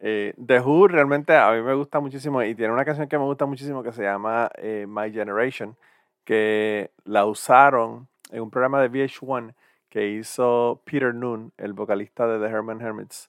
Eh, 0.00 0.32
The 0.42 0.60
Who 0.60 0.88
realmente 0.88 1.36
a 1.36 1.52
mí 1.52 1.60
me 1.60 1.74
gusta 1.74 2.00
muchísimo 2.00 2.42
y 2.42 2.54
tiene 2.54 2.72
una 2.72 2.86
canción 2.86 3.08
que 3.08 3.18
me 3.18 3.24
gusta 3.24 3.44
muchísimo 3.44 3.82
que 3.82 3.92
se 3.92 4.04
llama 4.04 4.50
eh, 4.56 4.86
My 4.88 5.12
Generation, 5.12 5.76
que 6.24 6.92
la 7.04 7.26
usaron 7.26 8.08
en 8.30 8.40
un 8.40 8.50
programa 8.50 8.80
de 8.80 8.90
VH1 8.90 9.52
que 9.90 10.08
hizo 10.08 10.80
Peter 10.86 11.14
Noon, 11.14 11.52
el 11.58 11.74
vocalista 11.74 12.26
de 12.26 12.38
The 12.38 12.50
Herman 12.50 12.80
Hermits. 12.80 13.28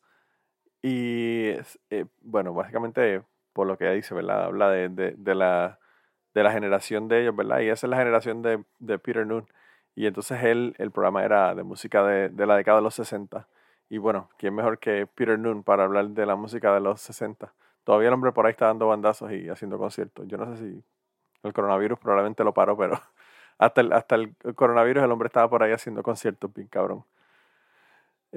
Y 0.81 1.49
eh, 1.89 2.05
bueno, 2.21 2.53
básicamente 2.53 3.23
por 3.55 3.67
lo 3.67 3.77
que 3.77 3.89
dice, 3.91 4.13
¿verdad? 4.13 4.43
Habla 4.43 4.69
de, 4.69 4.89
de, 4.89 5.15
de 5.17 5.33
la, 5.33 5.79
de 6.33 6.43
la 6.43 6.51
generación 6.51 7.07
de 7.07 7.21
ellos, 7.21 7.35
¿verdad? 7.35 7.61
Y 7.61 7.69
esa 7.69 7.87
es 7.87 7.89
la 7.89 7.97
generación 7.97 8.41
de, 8.41 8.61
de 8.79 8.99
Peter 8.99 9.25
Noon. 9.25 9.47
Y 9.95 10.07
entonces 10.07 10.43
él, 10.43 10.75
el 10.77 10.91
programa 10.91 11.23
era 11.23 11.55
de 11.55 11.63
música 11.63 12.03
de, 12.03 12.27
de 12.27 12.45
la 12.45 12.57
década 12.57 12.79
de 12.79 12.83
los 12.83 12.95
60. 12.95 13.47
Y 13.89 13.97
bueno, 13.97 14.29
¿quién 14.37 14.53
mejor 14.55 14.77
que 14.79 15.07
Peter 15.07 15.39
Noon 15.39 15.63
para 15.63 15.85
hablar 15.85 16.09
de 16.09 16.25
la 16.25 16.35
música 16.35 16.73
de 16.73 16.81
los 16.81 16.99
60? 16.99 17.53
Todavía 17.85 18.09
el 18.09 18.13
hombre 18.13 18.33
por 18.33 18.45
ahí 18.45 18.51
está 18.51 18.65
dando 18.65 18.87
bandazos 18.87 19.31
y 19.31 19.47
haciendo 19.47 19.77
conciertos. 19.77 20.27
Yo 20.27 20.37
no 20.37 20.53
sé 20.53 20.61
si 20.61 20.83
el 21.43 21.53
coronavirus 21.53 21.97
probablemente 21.97 22.43
lo 22.43 22.53
paró, 22.53 22.75
pero 22.75 22.99
hasta 23.57 23.79
el, 23.79 23.93
hasta 23.93 24.15
el 24.15 24.35
coronavirus 24.55 25.01
el 25.01 25.11
hombre 25.11 25.27
estaba 25.27 25.49
por 25.49 25.63
ahí 25.63 25.71
haciendo 25.71 26.03
conciertos, 26.03 26.53
bien 26.53 26.67
cabrón. 26.67 27.05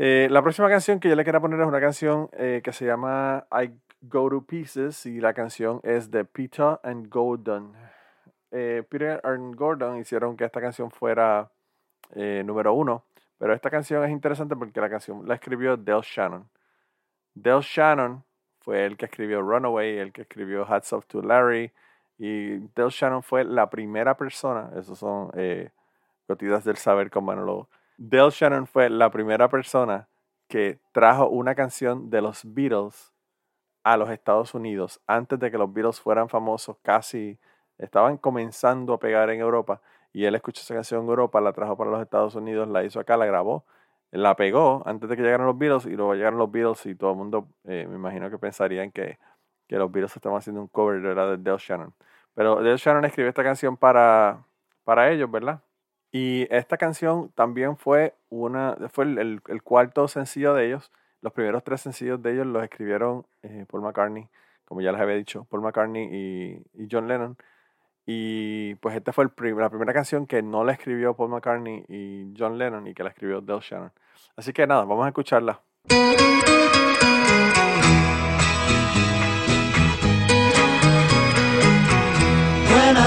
Eh, 0.00 0.28
la 0.30 0.42
próxima 0.42 0.68
canción 0.68 1.00
que 1.00 1.08
yo 1.08 1.16
le 1.16 1.24
quería 1.24 1.40
poner 1.40 1.58
es 1.58 1.66
una 1.66 1.80
canción 1.80 2.30
eh, 2.34 2.60
que 2.62 2.72
se 2.72 2.86
llama 2.86 3.48
I 3.50 3.72
Go 4.00 4.30
to 4.30 4.42
Pieces 4.46 5.04
y 5.06 5.20
la 5.20 5.34
canción 5.34 5.80
es 5.82 6.08
de 6.08 6.24
Peter 6.24 6.78
and 6.84 7.08
Gordon. 7.08 7.72
Eh, 8.52 8.84
Peter 8.88 9.20
and 9.24 9.56
Gordon 9.56 9.98
hicieron 9.98 10.36
que 10.36 10.44
esta 10.44 10.60
canción 10.60 10.92
fuera 10.92 11.50
número 12.14 12.74
uno, 12.74 13.06
pero 13.38 13.52
esta 13.52 13.70
canción 13.70 14.04
es 14.04 14.12
interesante 14.12 14.54
porque 14.54 14.80
la 14.80 14.88
canción 14.88 15.26
la 15.26 15.34
escribió 15.34 15.76
Del 15.76 16.02
Shannon. 16.02 16.48
Del 17.34 17.60
Shannon 17.62 18.22
fue 18.60 18.86
el 18.86 18.96
que 18.96 19.06
escribió 19.06 19.42
Runaway, 19.42 19.98
el 19.98 20.12
que 20.12 20.22
escribió 20.22 20.64
Hats 20.64 20.92
Off 20.92 21.06
to 21.06 21.22
Larry, 21.22 21.72
y 22.18 22.58
Del 22.58 22.90
Shannon 22.90 23.24
fue 23.24 23.42
la 23.42 23.68
primera 23.68 24.16
persona, 24.16 24.70
esos 24.78 24.96
son 24.96 25.32
gotitas 26.28 26.62
del 26.62 26.76
saber 26.76 27.10
con 27.10 27.24
Manolo. 27.24 27.68
Del 27.98 28.30
Shannon 28.30 28.68
fue 28.68 28.88
la 28.90 29.10
primera 29.10 29.48
persona 29.48 30.08
que 30.46 30.78
trajo 30.92 31.28
una 31.28 31.56
canción 31.56 32.10
de 32.10 32.22
los 32.22 32.42
Beatles 32.44 33.12
a 33.82 33.96
los 33.96 34.08
Estados 34.10 34.54
Unidos 34.54 35.00
antes 35.08 35.36
de 35.40 35.50
que 35.50 35.58
los 35.58 35.72
Beatles 35.72 36.00
fueran 36.00 36.28
famosos, 36.28 36.76
casi 36.82 37.40
estaban 37.76 38.16
comenzando 38.16 38.92
a 38.92 39.00
pegar 39.00 39.30
en 39.30 39.40
Europa 39.40 39.80
y 40.12 40.26
él 40.26 40.36
escuchó 40.36 40.60
esa 40.62 40.74
canción 40.74 41.02
en 41.02 41.08
Europa, 41.08 41.40
la 41.40 41.52
trajo 41.52 41.76
para 41.76 41.90
los 41.90 42.00
Estados 42.00 42.36
Unidos, 42.36 42.68
la 42.68 42.84
hizo 42.84 43.00
acá, 43.00 43.16
la 43.16 43.26
grabó, 43.26 43.64
la 44.12 44.36
pegó 44.36 44.80
antes 44.86 45.08
de 45.10 45.16
que 45.16 45.22
llegaran 45.22 45.48
los 45.48 45.58
Beatles 45.58 45.86
y 45.86 45.96
luego 45.96 46.14
llegaron 46.14 46.38
los 46.38 46.52
Beatles 46.52 46.86
y 46.86 46.94
todo 46.94 47.10
el 47.10 47.16
mundo 47.16 47.48
eh, 47.64 47.84
me 47.88 47.96
imagino 47.96 48.30
que 48.30 48.38
pensarían 48.38 48.92
que, 48.92 49.18
que 49.66 49.76
los 49.76 49.90
Beatles 49.90 50.14
estaban 50.14 50.38
haciendo 50.38 50.60
un 50.60 50.68
cover 50.68 51.02
de 51.02 51.36
Del 51.38 51.56
Shannon. 51.56 51.92
Pero 52.32 52.62
Del 52.62 52.76
Shannon 52.76 53.04
escribió 53.06 53.28
esta 53.28 53.42
canción 53.42 53.76
para, 53.76 54.44
para 54.84 55.10
ellos, 55.10 55.28
¿verdad? 55.28 55.60
Y 56.10 56.46
esta 56.50 56.76
canción 56.78 57.30
también 57.34 57.76
fue 57.76 58.14
una 58.30 58.76
fue 58.90 59.04
el, 59.04 59.40
el- 59.46 59.62
cuarto 59.62 60.08
sencillo 60.08 60.54
de 60.54 60.66
ellos. 60.66 60.90
Los 61.20 61.32
primeros 61.32 61.62
tres 61.64 61.80
sencillos 61.82 62.22
de 62.22 62.32
ellos 62.32 62.46
los 62.46 62.62
escribieron 62.62 63.26
eh, 63.42 63.66
Paul 63.70 63.82
McCartney, 63.82 64.28
como 64.64 64.80
ya 64.80 64.92
les 64.92 65.00
había 65.00 65.16
dicho, 65.16 65.44
Paul 65.50 65.62
McCartney 65.62 66.08
y, 66.74 66.88
John 66.90 67.08
Lennon. 67.08 67.36
Y 68.06 68.74
pues 68.76 68.96
esta 68.96 69.12
fue 69.12 69.24
el 69.24 69.56
la 69.56 69.68
primera 69.68 69.92
canción 69.92 70.26
que 70.26 70.42
no 70.42 70.64
la 70.64 70.72
escribió 70.72 71.14
Paul 71.14 71.30
McCartney 71.30 71.84
y 71.88 72.32
John 72.38 72.56
Lennon 72.56 72.86
y 72.86 72.94
que 72.94 73.02
la 73.02 73.10
escribió 73.10 73.40
Del 73.42 73.60
Shannon. 73.60 73.92
Así 74.36 74.52
que 74.52 74.66
nada, 74.66 74.84
vamos 74.84 75.04
a 75.04 75.08
escucharla. 75.08 75.60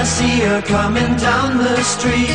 I 0.02 0.04
see 0.04 0.40
her 0.40 0.60
coming 0.62 1.14
down 1.16 1.58
the 1.58 1.80
street, 1.84 2.28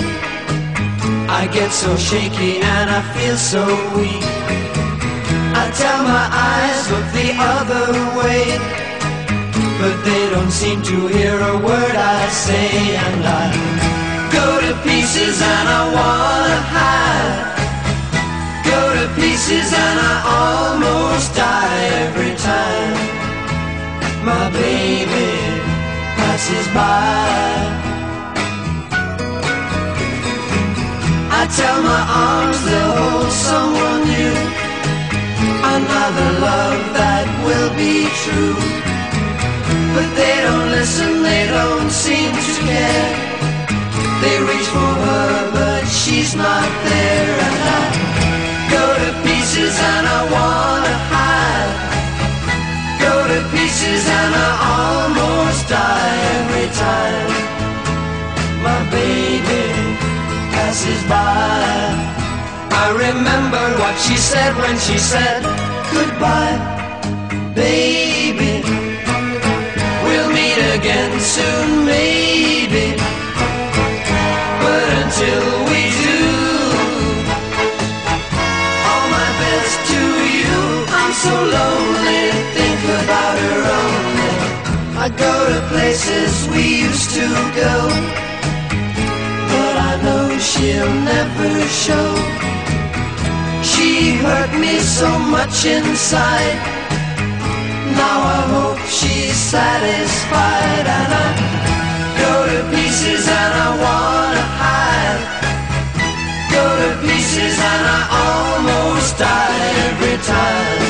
I 1.30 1.46
get 1.48 1.72
so 1.72 1.96
shaky 1.98 2.58
and 2.58 2.90
I 2.90 3.02
feel 3.14 3.36
so 3.36 3.64
weak. 3.98 4.24
I 5.60 5.66
tell 5.76 6.00
my 6.04 6.26
eyes 6.32 6.80
look 6.92 7.08
the 7.12 7.32
other 7.36 7.88
way, 8.16 8.56
but 9.80 9.96
they 10.08 10.30
don't 10.32 10.52
seem 10.52 10.82
to 10.84 11.08
hear 11.08 11.36
a 11.36 11.58
word 11.60 11.96
I 11.96 12.30
say, 12.30 12.96
and 12.96 13.22
I 13.26 13.46
go 14.32 14.48
to 14.66 14.74
pieces 14.88 15.42
and 15.42 15.68
I 15.68 15.82
wanna 15.98 16.60
hide. 16.76 17.58
Go 18.64 18.82
to 18.96 19.06
pieces 19.20 19.68
and 19.74 20.00
I 20.00 20.16
almost 20.40 21.36
die 21.36 21.84
every 22.08 22.36
time 22.40 22.96
my 24.24 24.50
baby 24.52 25.30
passes 26.16 26.68
by. 26.74 27.87
Tell 31.56 31.82
my 31.82 32.04
arms 32.28 32.60
they'll 32.66 32.96
hold 33.00 33.32
someone 33.32 34.04
new, 34.04 34.36
another 35.76 36.30
love 36.44 36.82
that 37.00 37.26
will 37.46 37.72
be 37.80 38.10
true. 38.24 38.60
But 39.96 40.08
they 40.20 40.36
don't 40.44 40.70
listen, 40.72 41.24
they 41.24 41.48
don't 41.48 41.90
seem 41.90 42.32
to 42.32 42.54
care. 42.68 43.10
They 44.24 44.36
reach 44.44 44.68
for 44.76 44.94
her, 45.08 45.52
but 45.54 45.84
she's 45.88 46.36
not 46.36 46.68
there, 46.90 47.34
and 47.48 47.60
I 47.80 47.84
go 48.76 48.86
to 49.04 49.10
pieces 49.24 49.76
and 49.80 50.06
I 50.20 50.22
wanna 50.36 50.96
hide. 51.14 51.74
Go 53.00 53.14
to 53.32 53.40
pieces 53.56 54.04
and 54.20 54.34
I 54.36 54.50
almost 54.76 55.70
die 55.70 56.18
every 56.36 56.68
time 56.76 56.97
passes 60.88 61.04
by. 61.10 62.16
I 62.72 62.88
remember 62.92 63.80
what 63.80 63.98
she 64.00 64.16
said 64.18 64.56
when 64.58 64.78
she 64.78 64.98
said 64.98 65.44
goodbye, 65.92 66.58
baby. 67.56 68.64
We'll 70.04 70.32
meet 70.32 70.60
again 70.76 71.20
soon, 71.20 71.86
maybe. 71.86 72.96
But 74.64 74.88
until 75.04 75.46
we 75.70 75.82
do, 76.08 76.22
all 78.88 79.08
my 79.18 79.30
best 79.44 79.78
to 79.92 80.02
you. 80.38 80.58
I'm 81.00 81.14
so 81.14 81.34
lonely, 81.58 82.24
think 82.56 82.82
about 83.04 83.36
her 83.46 83.62
only. 83.82 84.34
I 84.98 85.10
go 85.10 85.34
to 85.54 85.68
places 85.68 86.48
we 86.50 86.82
used 86.88 87.12
to 87.16 87.28
go, 87.56 87.74
she'll 90.52 90.96
never 91.14 91.52
show. 91.68 92.10
She 93.70 94.16
hurt 94.24 94.52
me 94.64 94.80
so 94.80 95.10
much 95.36 95.66
inside. 95.66 96.58
Now 98.00 98.18
I 98.38 98.42
hope 98.56 98.82
she's 98.98 99.36
satisfied 99.36 100.86
and 101.00 101.12
I 101.26 101.30
go 102.24 102.34
to 102.52 102.60
pieces 102.76 103.24
and 103.28 103.54
I 103.66 103.70
wanna 103.84 104.46
hide. 104.64 105.24
Go 106.56 106.66
to 106.82 106.92
pieces 107.06 107.56
and 107.72 107.84
I 107.98 108.02
almost 108.28 109.18
die 109.20 109.64
every 109.88 110.18
time 110.34 110.82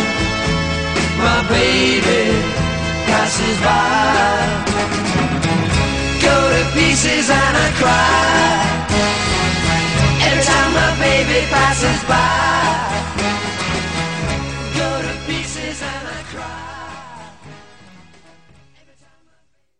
my 1.26 1.40
baby 1.56 2.26
passes 3.10 3.58
by. 3.66 4.38
Go 6.28 6.38
to 6.54 6.64
pieces 6.78 7.26
and 7.30 7.54
I 7.66 7.70
cry 7.82 8.87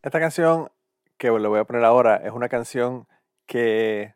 Esta 0.02 0.20
canción 0.20 0.70
que 1.18 1.30
le 1.32 1.48
voy 1.48 1.60
a 1.60 1.66
poner 1.66 1.84
ahora 1.84 2.18
es 2.18 2.32
una 2.32 2.48
canción 2.48 3.08
que 3.46 4.16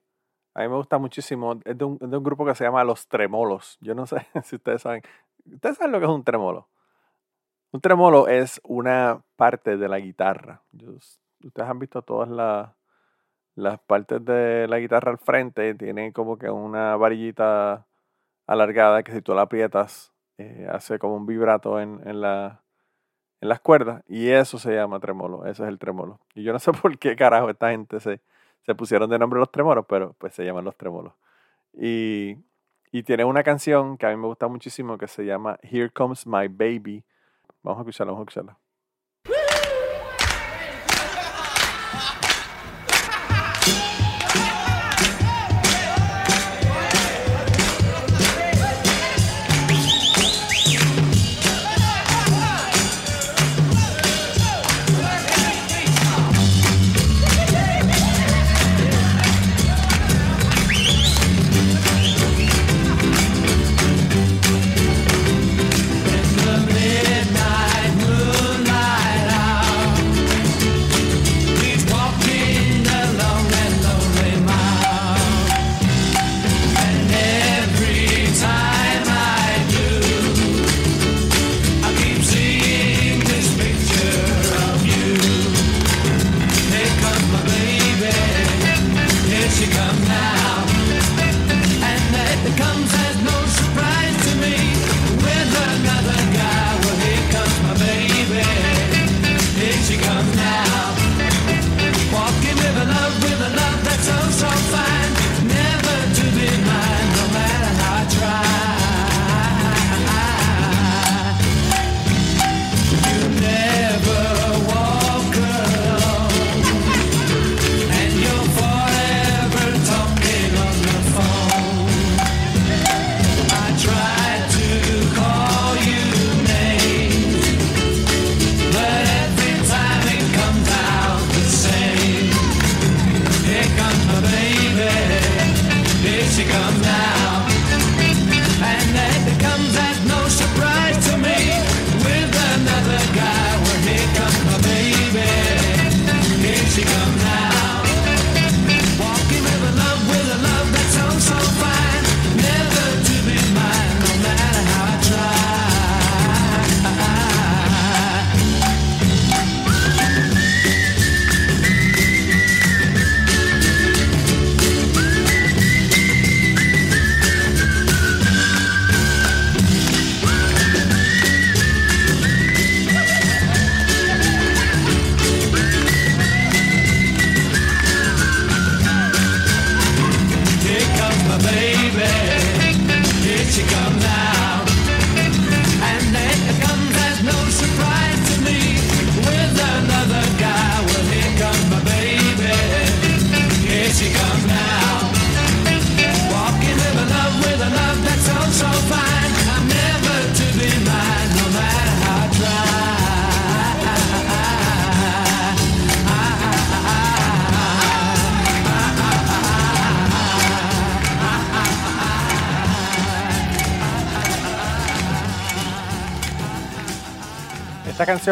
a 0.54 0.62
mí 0.62 0.70
me 0.70 0.76
gusta 0.76 0.97
muchísimo. 0.97 1.60
Es 1.66 1.78
de 1.78 1.84
un, 1.86 1.97
de 1.97 2.18
un 2.18 2.24
grupo 2.24 2.45
que 2.45 2.56
se 2.56 2.64
llama 2.64 2.84
Los 2.84 3.08
Tremolos. 3.08 3.78
Yo 3.82 3.95
no 3.95 4.06
sé 4.06 4.26
si 4.43 4.56
ustedes 4.56 4.82
saben. 4.82 5.02
¿Ustedes 5.45 5.78
saben 5.78 5.91
lo 5.91 5.99
que 5.99 6.06
es 6.06 6.12
un 6.12 6.24
tremolo? 6.24 6.70
Un 7.72 7.82
tremolo 7.82 8.28
es 8.28 8.62
una 8.64 9.22
parte 9.36 9.78
de 9.78 9.89
la 9.89 9.99
guitarra. 9.99 10.62
Ustedes 11.43 11.70
han 11.70 11.80
visto 11.80 12.02
todas 12.02 12.30
las, 12.30 12.70
las 13.62 13.80
partes 13.80 14.24
de 14.26 14.68
la 14.68 14.80
guitarra 14.80 15.12
al 15.12 15.18
frente. 15.18 15.76
Tienen 15.76 16.12
como 16.12 16.38
que 16.38 16.49
una 16.49 16.95
varillita 16.97 17.88
alargada 18.47 19.03
que 19.03 19.12
si 19.14 19.22
tú 19.22 19.34
la 19.34 19.43
aprietas 19.43 20.14
eh, 20.38 20.68
hace 20.72 20.99
como 20.99 21.16
un 21.16 21.26
vibrato 21.26 21.80
en, 21.80 22.01
en 22.05 22.22
la, 22.22 22.64
en 23.39 23.49
las 23.49 23.59
cuerdas 23.59 24.03
y 24.07 24.30
eso 24.30 24.57
se 24.57 24.74
llama 24.74 24.99
tremolo, 24.99 25.45
ese 25.45 25.64
es 25.64 25.70
el 25.70 25.80
tremolo. 25.80 26.20
Y 26.34 26.43
yo 26.43 26.53
no 26.53 26.59
sé 26.59 26.72
por 26.82 26.97
qué 26.97 27.16
carajo 27.16 27.49
esta 27.49 27.72
gente 27.72 27.99
se, 27.99 28.22
se 28.66 28.76
pusieron 28.76 29.09
de 29.09 29.20
nombre 29.20 29.39
los 29.39 29.51
tremolos, 29.51 29.86
pero 29.88 30.14
pues 30.14 30.34
se 30.34 30.43
llaman 30.43 30.66
los 30.66 30.76
tremolos. 30.76 31.14
Y, 31.74 32.38
y 32.91 33.03
tiene 33.03 33.24
una 33.24 33.43
canción 33.43 33.97
que 33.97 34.05
a 34.05 34.09
mí 34.09 34.18
me 34.18 34.28
gusta 34.28 34.47
muchísimo 34.47 34.97
que 34.97 35.07
se 35.07 35.26
llama 35.26 35.57
Here 35.62 35.89
Comes 35.91 36.28
My 36.28 36.47
Baby. 36.47 37.03
Vamos 37.64 37.80
a 37.80 37.82
escucharla, 37.82 38.12
vamos 38.12 38.28
a 38.28 38.30
escucharla. 38.30 38.57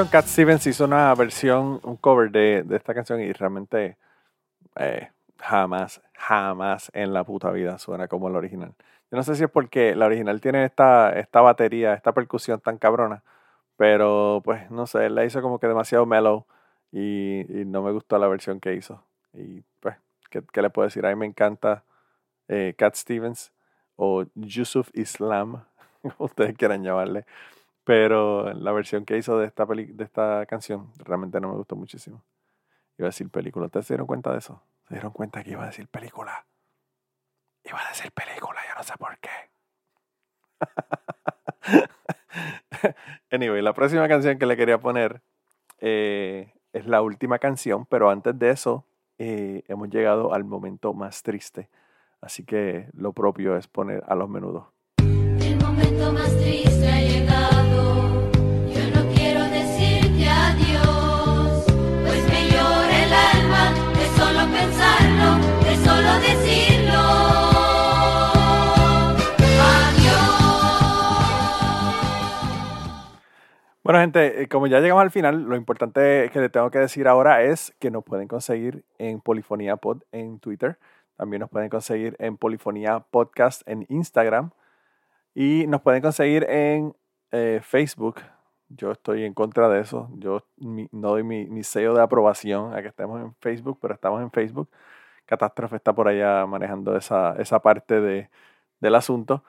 Cat 0.08 0.26
Stevens 0.26 0.66
hizo 0.68 0.86
una 0.86 1.14
versión, 1.16 1.80
un 1.84 1.97
cover 1.97 2.32
de, 2.32 2.64
de 2.64 2.78
esta 2.78 2.93
canción 2.93 3.20
y 3.20 3.34
realmente 3.34 3.97
eh, 4.78 5.10
jamás, 5.38 6.02
jamás 6.14 6.89
en 6.93 7.12
la 7.12 7.24
puta 7.24 7.52
vida 7.52 7.78
suena 7.78 8.08
como 8.08 8.30
la 8.30 8.38
original. 8.38 8.74
Yo 9.12 9.18
no 9.18 9.24
sé 9.24 9.36
si 9.36 9.43
es 9.43 9.50
porque 9.50 9.95
la 9.95 10.06
original 10.06 10.39
tiene 10.39 10.64
esta, 10.64 11.12
esta 11.20 11.41
batería, 11.41 11.93
esta 11.93 12.14
percusión 12.14 12.62
tan 12.62 12.78
cabrona, 12.78 13.24
pero 13.78 14.41
pues 14.45 14.72
no 14.72 14.88
sé, 14.88 15.10
la 15.10 15.26
hizo 15.26 15.41
como 15.41 15.60
que 15.60 15.68
demasiado 15.68 16.06
mellow 16.06 16.45
y, 16.91 17.62
y 17.62 17.66
no 17.66 17.82
me 17.82 17.91
gustó 17.91 18.18
la 18.18 18.28
versión 18.28 18.60
que 18.60 18.76
hizo. 18.76 19.04
Y 19.34 19.64
pues, 19.82 19.95
¿qué, 20.30 20.41
qué 20.54 20.62
le 20.62 20.70
puedo 20.70 20.88
decir? 20.88 21.06
A 21.06 21.10
mí 21.10 21.16
me 21.16 21.26
encanta 21.26 21.84
eh, 22.47 22.74
Cat 22.78 22.95
Stevens 22.95 23.52
o 23.97 24.26
Yusuf 24.36 24.89
Islam, 24.93 25.64
como 26.02 26.16
ustedes 26.20 26.56
quieran 26.56 26.84
llamarle. 26.84 27.26
Pero 27.89 28.53
la 28.53 28.71
versión 28.71 29.03
que 29.03 29.17
hizo 29.17 29.39
de 29.39 29.47
esta, 29.47 29.65
peli- 29.65 29.91
de 29.91 30.03
esta 30.03 30.45
canción 30.45 30.91
realmente 30.99 31.41
no 31.41 31.47
me 31.47 31.55
gustó 31.55 31.75
muchísimo. 31.75 32.21
Iba 32.99 33.07
a 33.07 33.09
decir 33.09 33.31
película. 33.31 33.65
¿Ustedes 33.65 33.87
se 33.87 33.95
dieron 33.95 34.05
cuenta 34.05 34.31
de 34.31 34.37
eso? 34.37 34.61
¿Se 34.87 34.93
dieron 34.93 35.11
cuenta 35.11 35.43
que 35.43 35.49
iba 35.49 35.63
a 35.63 35.65
decir 35.65 35.87
película? 35.87 36.45
Iba 37.63 37.79
a 37.83 37.89
decir 37.89 38.11
película, 38.11 38.59
yo 38.69 38.75
no 38.75 38.83
sé 38.83 38.93
por 38.99 39.17
qué. 39.17 39.29
anyway, 43.31 43.63
la 43.63 43.73
próxima 43.73 44.07
canción 44.07 44.37
que 44.37 44.45
le 44.45 44.55
quería 44.55 44.79
poner 44.79 45.23
eh, 45.79 46.53
es 46.73 46.85
la 46.85 47.01
última 47.01 47.39
canción, 47.39 47.87
pero 47.87 48.11
antes 48.11 48.37
de 48.37 48.51
eso 48.51 48.85
eh, 49.17 49.63
hemos 49.67 49.89
llegado 49.89 50.35
al 50.35 50.43
momento 50.43 50.93
más 50.93 51.23
triste. 51.23 51.69
Así 52.21 52.45
que 52.45 52.87
lo 52.93 53.13
propio 53.13 53.57
es 53.57 53.67
poner 53.67 54.03
a 54.07 54.13
los 54.13 54.29
menudos. 54.29 54.67
El 54.97 55.57
momento 55.59 56.11
más 56.13 56.37
triste 56.37 56.87
ha 56.87 57.01
llegado. 57.01 57.49
Bueno, 73.89 74.01
gente, 74.01 74.43
eh, 74.43 74.47
como 74.47 74.67
ya 74.67 74.82
llegamos 74.82 75.01
al 75.01 75.09
final, 75.09 75.45
lo 75.45 75.55
importante 75.55 76.30
que 76.32 76.39
le 76.39 76.49
tengo 76.49 76.69
que 76.69 76.77
decir 76.77 77.07
ahora 77.07 77.41
es 77.41 77.73
que 77.80 77.89
nos 77.89 78.03
pueden 78.03 78.27
conseguir 78.27 78.86
en 78.99 79.19
Polifonía 79.19 79.77
Pod 79.77 80.03
en 80.11 80.39
Twitter. 80.39 80.77
También 81.15 81.39
nos 81.39 81.49
pueden 81.49 81.69
conseguir 81.69 82.15
en 82.19 82.38
Polifonía 82.38 82.99
Podcast 82.99 83.67
en 83.67 83.88
Instagram. 83.89 84.51
Y 85.34 85.65
nos 85.65 85.82
pueden 85.82 86.03
conseguir 86.03 86.43
en 86.47 86.93
eh, 87.32 87.61
Facebook. 87.63 88.17
Yo 88.67 88.91
estoy 88.91 89.23
en 89.23 89.34
contra 89.34 89.67
de 89.69 89.80
eso. 89.80 90.07
Yo 90.17 90.45
no 90.57 91.09
doy 91.09 91.23
mi, 91.23 91.47
mi 91.47 91.63
sello 91.63 91.95
de 91.95 92.03
aprobación 92.03 92.75
a 92.75 92.84
que 92.84 92.89
estemos 92.89 93.19
en 93.19 93.34
Facebook, 93.39 93.80
pero 93.82 93.95
estamos 93.95 94.21
en 94.21 94.30
Facebook. 94.30 94.69
Catástrofe 95.30 95.75
está 95.75 95.93
por 95.93 96.07
allá 96.07 96.43
manejando 96.47 96.97
esa, 96.97 97.36
esa 97.38 97.59
parte 97.59 98.01
de, 98.01 98.32
del 98.80 98.95
asunto. 98.95 99.43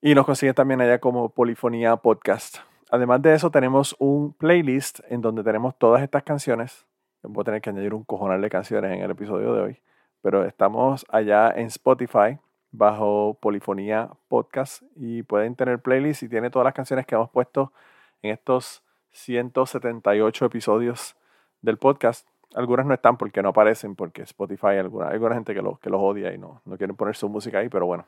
Y 0.00 0.14
nos 0.14 0.24
consiguen 0.24 0.54
también 0.54 0.80
allá 0.80 0.98
como 0.98 1.28
Polifonía 1.28 1.94
Podcast. 1.96 2.60
Además 2.90 3.20
de 3.20 3.34
eso, 3.34 3.50
tenemos 3.50 3.94
un 3.98 4.32
playlist 4.32 5.00
en 5.10 5.20
donde 5.20 5.42
tenemos 5.42 5.76
todas 5.76 6.02
estas 6.02 6.22
canciones. 6.22 6.86
Voy 7.22 7.42
a 7.42 7.44
tener 7.44 7.60
que 7.60 7.68
añadir 7.68 7.92
un 7.92 8.04
cojonal 8.04 8.40
de 8.40 8.48
canciones 8.48 8.92
en 8.92 9.02
el 9.02 9.10
episodio 9.10 9.52
de 9.52 9.60
hoy. 9.60 9.82
Pero 10.22 10.42
estamos 10.46 11.04
allá 11.10 11.50
en 11.54 11.66
Spotify 11.66 12.38
bajo 12.70 13.36
Polifonía 13.42 14.08
Podcast 14.28 14.84
y 14.96 15.22
pueden 15.22 15.54
tener 15.54 15.80
playlist 15.80 16.22
y 16.22 16.30
tiene 16.30 16.48
todas 16.48 16.64
las 16.64 16.72
canciones 16.72 17.04
que 17.04 17.14
hemos 17.14 17.28
puesto 17.28 17.74
en 18.22 18.30
estos 18.30 18.82
178 19.10 20.46
episodios 20.46 21.14
del 21.60 21.76
podcast. 21.76 22.26
Algunas 22.54 22.86
no 22.86 22.94
están 22.94 23.16
porque 23.16 23.42
no 23.42 23.50
aparecen, 23.50 23.96
porque 23.96 24.22
Spotify, 24.22 24.78
alguna, 24.78 25.08
alguna 25.08 25.34
gente 25.34 25.54
que, 25.54 25.62
lo, 25.62 25.76
que 25.76 25.90
los 25.90 26.00
odia 26.00 26.32
y 26.32 26.38
no, 26.38 26.62
no 26.64 26.76
quieren 26.76 26.96
poner 26.96 27.16
su 27.16 27.28
música 27.28 27.58
ahí, 27.58 27.68
pero 27.68 27.86
bueno. 27.86 28.06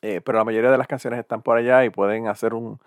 Eh, 0.00 0.20
pero 0.20 0.38
la 0.38 0.44
mayoría 0.44 0.70
de 0.70 0.78
las 0.78 0.88
canciones 0.88 1.20
están 1.20 1.42
por 1.42 1.56
allá 1.56 1.84
y 1.84 1.90
pueden 1.90 2.26
hacer 2.26 2.54
un, 2.54 2.80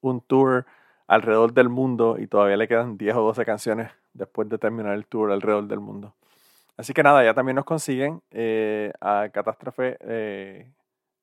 un 0.00 0.20
tour 0.20 0.66
alrededor 1.06 1.52
del 1.52 1.68
mundo 1.68 2.16
y 2.18 2.26
todavía 2.26 2.56
le 2.56 2.68
quedan 2.68 2.96
10 2.96 3.16
o 3.16 3.22
12 3.22 3.44
canciones 3.44 3.90
después 4.12 4.48
de 4.48 4.58
terminar 4.58 4.94
el 4.94 5.06
tour 5.06 5.32
alrededor 5.32 5.66
del 5.66 5.80
mundo. 5.80 6.14
Así 6.76 6.92
que 6.92 7.02
nada, 7.02 7.24
ya 7.24 7.34
también 7.34 7.56
nos 7.56 7.64
consiguen 7.64 8.22
eh, 8.30 8.92
a 9.00 9.28
Catástrofe, 9.32 9.98
eh, 10.00 10.70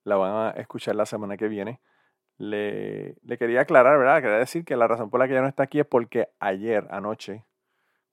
la 0.03 0.15
van 0.15 0.31
a 0.33 0.49
escuchar 0.51 0.95
la 0.95 1.05
semana 1.05 1.37
que 1.37 1.47
viene. 1.47 1.79
Le, 2.37 3.15
le 3.23 3.37
quería 3.37 3.61
aclarar, 3.61 3.97
¿verdad? 3.97 4.21
Quería 4.21 4.37
decir 4.37 4.65
que 4.65 4.75
la 4.75 4.87
razón 4.87 5.09
por 5.09 5.19
la 5.19 5.27
que 5.27 5.33
ella 5.33 5.41
no 5.41 5.47
está 5.47 5.63
aquí 5.63 5.79
es 5.79 5.85
porque 5.85 6.29
ayer, 6.39 6.87
anoche, 6.91 7.43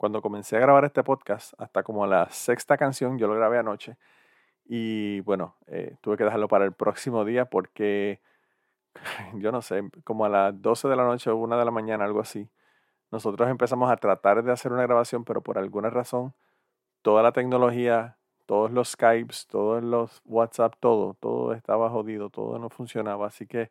cuando 0.04 0.20
comencé 0.20 0.58
a 0.58 0.60
grabar 0.60 0.84
este 0.84 1.02
podcast, 1.02 1.54
hasta 1.56 1.82
como 1.82 2.06
la 2.06 2.28
sexta 2.28 2.76
canción, 2.76 3.16
yo 3.16 3.26
lo 3.26 3.34
grabé 3.36 3.56
anoche. 3.56 3.96
Y 4.66 5.20
bueno, 5.20 5.56
eh, 5.66 5.96
tuve 6.02 6.18
que 6.18 6.24
dejarlo 6.24 6.46
para 6.46 6.66
el 6.66 6.72
próximo 6.74 7.24
día 7.24 7.46
porque, 7.46 8.20
yo 9.36 9.50
no 9.50 9.62
sé, 9.62 9.82
como 10.04 10.26
a 10.26 10.28
las 10.28 10.60
12 10.60 10.88
de 10.88 10.96
la 10.96 11.04
noche 11.04 11.30
o 11.30 11.36
1 11.36 11.58
de 11.58 11.64
la 11.64 11.70
mañana, 11.70 12.04
algo 12.04 12.20
así, 12.20 12.50
nosotros 13.10 13.48
empezamos 13.48 13.90
a 13.90 13.96
tratar 13.96 14.42
de 14.44 14.52
hacer 14.52 14.72
una 14.72 14.82
grabación, 14.82 15.24
pero 15.24 15.40
por 15.40 15.56
alguna 15.56 15.88
razón, 15.88 16.34
toda 17.00 17.22
la 17.22 17.32
tecnología, 17.32 18.18
todos 18.44 18.70
los 18.72 18.90
Skypes, 18.90 19.46
todos 19.46 19.82
los 19.82 20.20
WhatsApp, 20.26 20.74
todo, 20.80 21.14
todo 21.14 21.54
estaba 21.54 21.88
jodido, 21.88 22.28
todo 22.28 22.58
no 22.58 22.68
funcionaba. 22.68 23.28
Así 23.28 23.46
que 23.46 23.70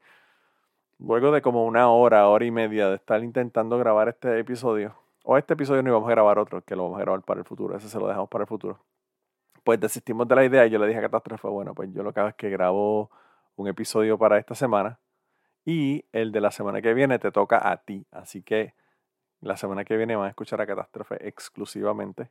luego 0.98 1.32
de 1.32 1.44
como 1.44 1.66
una 1.66 1.90
hora, 1.92 2.28
hora 2.28 2.46
y 2.46 2.52
media 2.52 2.90
de 2.90 2.96
estar 2.96 3.24
intentando 3.24 3.78
grabar 3.78 4.10
este 4.10 4.40
episodio, 4.40 4.96
o 5.24 5.38
este 5.38 5.54
episodio 5.54 5.82
no 5.84 5.90
íbamos 5.90 6.08
a 6.08 6.12
grabar 6.12 6.40
otro, 6.40 6.62
que 6.62 6.76
lo 6.76 6.84
vamos 6.84 7.00
a 7.00 7.02
grabar 7.02 7.22
para 7.24 7.40
el 7.40 7.46
futuro, 7.46 7.76
ese 7.76 7.90
se 7.90 8.00
lo 8.00 8.08
dejamos 8.08 8.30
para 8.30 8.44
el 8.44 8.48
futuro. 8.48 8.80
Pues 9.64 9.80
desistimos 9.80 10.28
de 10.28 10.36
la 10.36 10.46
idea 10.46 10.66
y 10.66 10.70
yo 10.70 10.80
le 10.80 10.88
dije 10.88 11.00
a 11.00 11.04
Catástrofe, 11.04 11.48
bueno, 11.48 11.74
pues 11.74 11.90
yo 11.94 12.04
lo 12.04 12.14
que 12.14 12.20
hago 12.20 12.30
es 12.30 12.36
que 12.36 12.50
grabo 12.50 13.10
un 13.56 13.68
episodio 13.68 14.18
para 14.18 14.38
esta 14.38 14.56
semana 14.56 15.00
y 15.66 16.06
el 16.12 16.32
de 16.32 16.42
la 16.42 16.52
semana 16.52 16.82
que 16.82 16.94
viene 16.94 17.20
te 17.20 17.32
toca 17.32 17.72
a 17.72 17.78
ti. 17.78 18.06
Así 18.12 18.44
que 18.44 18.74
la 19.42 19.58
semana 19.58 19.86
que 19.86 19.98
viene 19.98 20.16
van 20.16 20.28
a 20.28 20.30
escuchar 20.30 20.62
a 20.62 20.68
Catástrofe 20.68 21.28
exclusivamente 21.28 22.30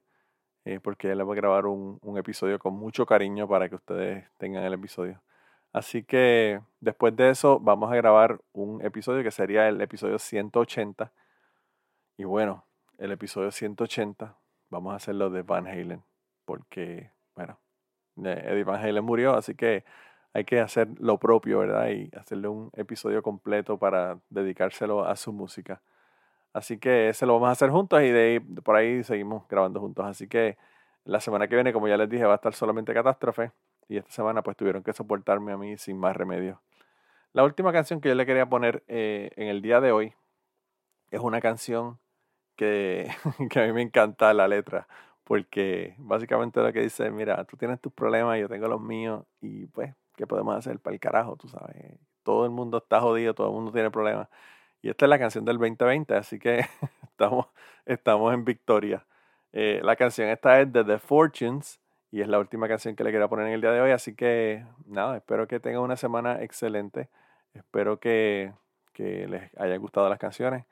eh, 0.64 0.80
porque 0.80 1.14
le 1.14 1.22
voy 1.22 1.34
a 1.36 1.40
grabar 1.40 1.66
un 1.66 2.18
episodio 2.18 2.58
con 2.58 2.74
mucho 2.74 3.06
cariño 3.06 3.48
para 3.48 3.68
que 3.68 3.76
ustedes 3.76 4.30
tengan 4.38 4.64
el 4.64 4.74
episodio. 4.74 5.22
Así 5.72 6.04
que 6.04 6.60
después 6.80 7.16
de 7.16 7.30
eso 7.30 7.58
vamos 7.58 7.90
a 7.90 7.96
grabar 7.96 8.40
un 8.52 8.84
episodio 8.84 9.22
que 9.22 9.30
sería 9.30 9.68
el 9.68 9.80
episodio 9.80 10.18
180. 10.18 11.12
Y 12.18 12.24
bueno, 12.24 12.64
el 13.02 13.10
episodio 13.10 13.50
180 13.50 14.38
vamos 14.70 14.92
a 14.92 14.96
hacerlo 14.96 15.28
de 15.28 15.42
Van 15.42 15.66
Halen, 15.66 16.04
porque, 16.44 17.10
bueno, 17.34 17.58
eh, 18.24 18.44
Eddie 18.46 18.62
Van 18.62 18.80
Halen 18.80 19.04
murió, 19.04 19.34
así 19.34 19.56
que 19.56 19.84
hay 20.32 20.44
que 20.44 20.60
hacer 20.60 20.88
lo 21.00 21.18
propio, 21.18 21.58
¿verdad? 21.58 21.88
Y 21.88 22.10
hacerle 22.16 22.46
un 22.46 22.70
episodio 22.74 23.20
completo 23.20 23.76
para 23.76 24.20
dedicárselo 24.30 25.04
a 25.04 25.16
su 25.16 25.32
música. 25.32 25.82
Así 26.52 26.78
que 26.78 27.08
ese 27.08 27.26
lo 27.26 27.34
vamos 27.34 27.48
a 27.48 27.52
hacer 27.52 27.70
juntos 27.70 28.00
y 28.02 28.10
de 28.10 28.20
ahí, 28.20 28.38
por 28.38 28.76
ahí 28.76 29.02
seguimos 29.02 29.48
grabando 29.48 29.80
juntos. 29.80 30.06
Así 30.06 30.28
que 30.28 30.56
la 31.04 31.18
semana 31.18 31.48
que 31.48 31.56
viene, 31.56 31.72
como 31.72 31.88
ya 31.88 31.96
les 31.96 32.08
dije, 32.08 32.24
va 32.24 32.34
a 32.34 32.36
estar 32.36 32.54
solamente 32.54 32.94
Catástrofe. 32.94 33.50
Y 33.88 33.96
esta 33.96 34.12
semana 34.12 34.42
pues 34.42 34.56
tuvieron 34.56 34.84
que 34.84 34.92
soportarme 34.92 35.50
a 35.50 35.56
mí 35.56 35.76
sin 35.76 35.98
más 35.98 36.16
remedio. 36.16 36.62
La 37.32 37.42
última 37.42 37.72
canción 37.72 38.00
que 38.00 38.10
yo 38.10 38.14
le 38.14 38.26
quería 38.26 38.46
poner 38.46 38.84
eh, 38.86 39.32
en 39.34 39.48
el 39.48 39.60
día 39.60 39.80
de 39.80 39.90
hoy 39.90 40.14
es 41.10 41.20
una 41.20 41.40
canción 41.40 41.98
que, 42.56 43.08
a 43.56 43.66
mí 43.66 43.72
me 43.72 43.82
encanta 43.82 44.32
la 44.34 44.48
letra. 44.48 44.86
Porque 45.24 45.94
básicamente 45.98 46.60
lo 46.60 46.72
que 46.72 46.80
dice, 46.80 47.10
mira, 47.10 47.44
tú 47.44 47.56
tienes 47.56 47.80
tus 47.80 47.92
problemas, 47.92 48.38
yo 48.38 48.48
tengo 48.48 48.68
los 48.68 48.80
míos. 48.80 49.24
Y 49.40 49.66
pues, 49.66 49.94
¿qué 50.16 50.26
podemos 50.26 50.56
hacer 50.56 50.80
para 50.80 50.94
el 50.94 51.00
carajo? 51.00 51.36
Tú 51.36 51.48
sabes, 51.48 51.98
todo 52.22 52.44
el 52.44 52.50
mundo 52.50 52.78
está 52.78 53.00
jodido, 53.00 53.34
todo 53.34 53.48
el 53.48 53.54
mundo 53.54 53.72
tiene 53.72 53.90
problemas. 53.90 54.28
Y 54.82 54.90
esta 54.90 55.06
es 55.06 55.10
la 55.10 55.18
canción 55.18 55.44
del 55.44 55.58
2020, 55.58 56.14
así 56.14 56.38
que 56.38 56.64
estamos, 57.02 57.46
estamos 57.86 58.34
en 58.34 58.44
victoria. 58.44 59.06
Eh, 59.52 59.80
la 59.82 59.96
canción 59.96 60.28
esta 60.28 60.60
es 60.60 60.72
de 60.72 60.84
The 60.84 60.98
Fortunes 60.98 61.80
y 62.10 62.20
es 62.20 62.28
la 62.28 62.38
última 62.38 62.68
canción 62.68 62.96
que 62.96 63.04
le 63.04 63.12
quería 63.12 63.28
poner 63.28 63.46
en 63.46 63.54
el 63.54 63.60
día 63.60 63.70
de 63.72 63.80
hoy, 63.80 63.90
así 63.90 64.14
que 64.14 64.66
nada, 64.86 65.16
espero 65.16 65.46
que 65.46 65.60
tengan 65.60 65.82
una 65.82 65.96
semana 65.96 66.42
excelente. 66.42 67.08
Espero 67.54 68.00
que, 68.00 68.52
que 68.92 69.28
les 69.28 69.50
haya 69.58 69.76
gustado 69.76 70.08
las 70.08 70.18
canciones. 70.18 70.64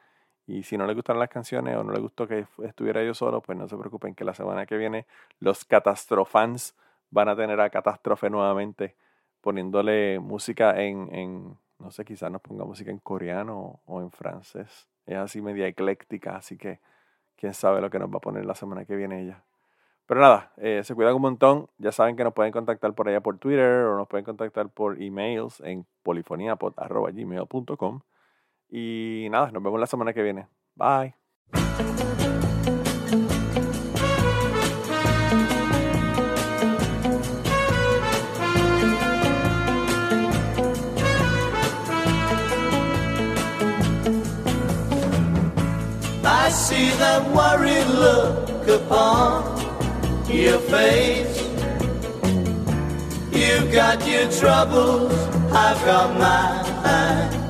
Y 0.51 0.65
si 0.65 0.77
no 0.77 0.85
les 0.85 0.97
gustaron 0.97 1.21
las 1.21 1.29
canciones 1.29 1.77
o 1.77 1.85
no 1.85 1.93
les 1.93 2.03
gustó 2.03 2.27
que 2.27 2.45
estuviera 2.65 3.05
yo 3.05 3.15
solo, 3.15 3.41
pues 3.41 3.57
no 3.57 3.69
se 3.69 3.77
preocupen 3.77 4.17
que 4.17 4.25
la 4.25 4.35
semana 4.35 4.67
que 4.67 4.77
viene 4.77 5.07
los 5.39 5.65
catastrofans 5.65 6.75
van 7.11 7.29
a 7.29 7.37
tener 7.37 7.61
a 7.61 7.71
Catástrofe 7.71 8.29
nuevamente 8.31 8.97
poniéndole 9.41 10.19
música 10.19 10.83
en, 10.83 11.15
en 11.15 11.57
no 11.79 11.93
sé, 11.93 12.05
quizás 12.05 12.33
nos 12.33 12.43
ponga 12.43 12.65
música 12.65 12.91
en 12.91 12.99
coreano 12.99 13.79
o 13.87 14.01
en 14.01 14.11
francés. 14.11 14.89
Es 15.07 15.17
así 15.19 15.41
media 15.41 15.69
ecléctica, 15.69 16.35
así 16.35 16.57
que 16.57 16.81
quién 17.37 17.55
sabe 17.55 17.81
lo 17.81 17.89
que 17.89 18.01
nos 18.01 18.11
va 18.11 18.17
a 18.17 18.21
poner 18.21 18.45
la 18.45 18.57
semana 18.57 18.85
que 18.85 18.97
viene 18.97 19.23
ella. 19.23 19.45
Pero 20.07 20.21
nada, 20.21 20.51
eh, 20.57 20.83
se 20.83 20.97
cuidan 20.97 21.15
un 21.15 21.23
montón. 21.23 21.69
Ya 21.79 21.93
saben 21.93 22.17
que 22.17 22.25
nos 22.25 22.35
pueden 22.35 22.51
contactar 22.51 22.93
por 22.95 23.09
allá 23.09 23.21
por 23.21 23.39
Twitter 23.39 23.85
o 23.85 23.97
nos 23.97 24.09
pueden 24.09 24.25
contactar 24.25 24.69
por 24.69 25.01
emails 25.01 25.61
en 25.61 25.87
polifoniapod.gmail.com. 26.03 28.01
Y 28.71 29.27
nada, 29.31 29.51
nos 29.51 29.63
vemos 29.63 29.81
la 29.81 29.87
semana 29.87 30.13
que 30.13 30.23
viene. 30.23 30.47
Bye. 30.77 31.15
I 46.23 46.53
see 46.53 46.91
that 46.99 47.29
worried 47.31 47.87
look 47.87 48.69
upon 48.69 49.45
your 50.29 50.59
face. 50.59 51.41
You've 53.33 53.73
got 53.73 54.07
your 54.07 54.31
troubles, 54.31 55.13
I've 55.53 55.85
got 55.85 56.19
mine. 56.19 57.50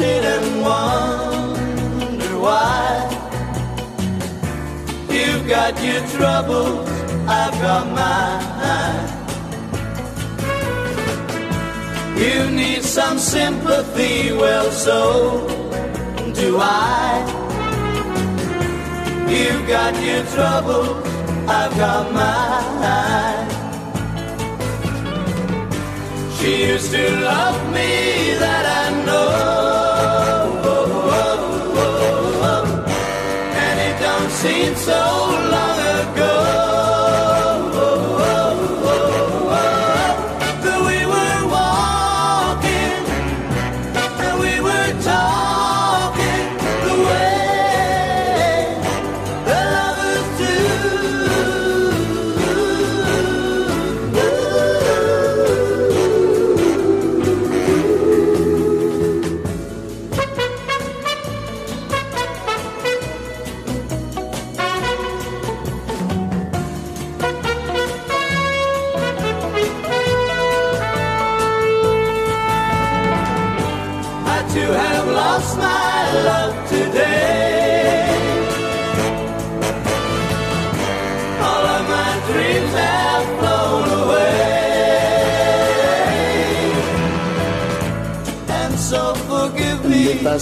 Sit 0.00 0.24
and 0.24 0.62
wonder 0.62 2.32
why. 2.46 2.84
You've 5.16 5.46
got 5.56 5.74
your 5.88 6.02
troubles, 6.16 6.88
I've 7.40 7.56
got 7.66 7.84
mine. 8.00 9.08
You 12.22 12.38
need 12.60 12.82
some 12.82 13.18
sympathy, 13.18 14.32
well, 14.42 14.70
so 14.86 15.00
do 16.40 16.48
I. 16.58 17.10
You've 19.34 19.66
got 19.76 19.92
your 20.08 20.24
troubles, 20.34 20.96
I've 21.58 21.74
got 21.84 22.04
mine. 22.20 23.48
She 26.36 26.52
used 26.72 26.90
to 26.96 27.04
love 27.30 27.60
me, 27.76 27.90
that 28.42 28.64
I 28.80 29.04
know. 29.04 29.79
So 34.90 35.49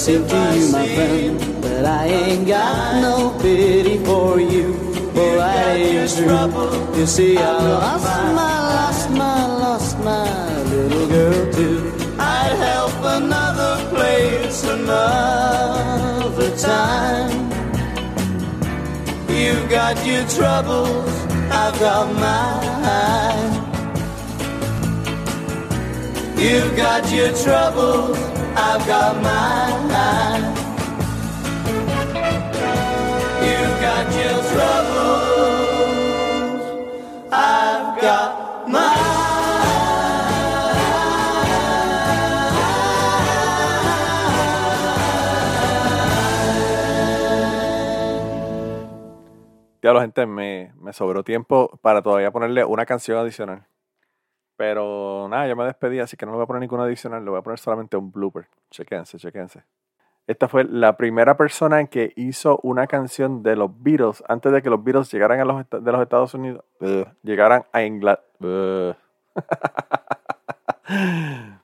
to 0.09 0.57
you, 0.57 0.73
my 0.73 0.89
friend, 0.89 1.41
that 1.63 1.85
I 1.85 2.07
ain't 2.07 2.47
got 2.47 3.03
no 3.03 3.39
pity 3.41 3.99
for 4.05 4.41
you, 4.41 4.73
for 5.13 5.39
I 5.39 5.75
ain't 5.75 6.17
true. 6.17 6.99
You 6.99 7.07
see, 7.07 7.37
I 7.37 7.53
lost 7.53 8.05
my, 8.07 8.59
lost 8.75 9.11
my, 9.11 9.47
lost 9.47 9.99
my 9.99 10.63
little 10.63 11.09
girl 11.09 11.53
too. 11.53 11.93
I'd 12.19 12.57
help 12.57 12.95
another 13.21 13.75
place 13.91 14.65
another 14.65 16.57
time. 16.57 17.51
You've 19.29 19.69
got 19.69 19.95
your 20.07 20.25
troubles, 20.29 21.13
I've 21.51 21.79
got 21.79 22.07
mine. 22.25 23.53
You've 26.39 26.77
got 26.77 27.13
your 27.13 27.33
troubles, 27.45 28.28
I've 28.61 28.87
got 28.87 29.23
mine. 29.23 29.49
Gente 50.01 50.27
me, 50.27 50.73
me 50.81 50.93
sobró 50.93 51.25
tiempo 51.25 51.79
para 51.83 52.03
todavía 52.03 52.31
ponerle 52.31 52.65
una 52.65 52.87
canción 52.87 53.19
adicional. 53.19 53.67
Pero 54.59 55.29
nada, 55.31 55.47
ya 55.47 55.55
me 55.55 55.65
despedí, 55.65 56.01
así 56.01 56.17
que 56.17 56.27
no 56.27 56.33
le 56.33 56.39
voy 56.39 56.43
a 56.43 56.47
poner 56.49 56.63
ninguna 56.63 56.83
adicional, 56.83 57.25
le 57.25 57.31
voy 57.31 57.39
a 57.39 57.43
poner 57.43 57.61
solamente 57.61 57.97
un 57.97 58.11
blooper. 58.11 58.49
Chequense, 58.73 59.17
chequense. 59.17 59.63
Esta 60.27 60.49
fue 60.49 60.65
la 60.65 60.97
primera 60.97 61.37
persona 61.37 61.87
que 61.87 62.13
hizo 62.17 62.59
una 62.65 62.89
canción 62.89 63.45
de 63.45 63.55
los 63.55 63.71
Beatles 63.81 64.25
antes 64.27 64.51
de 64.51 64.61
que 64.61 64.69
los 64.69 64.83
Beatles 64.83 65.13
llegaran 65.13 65.39
a 65.39 65.45
los, 65.45 65.65
de 65.71 65.93
los 65.93 66.03
Estados 66.03 66.35
Unidos. 66.35 66.65
Ugh, 66.81 67.07
llegaran 67.23 67.67
a 67.73 67.85
Inglaterra. 67.85 68.99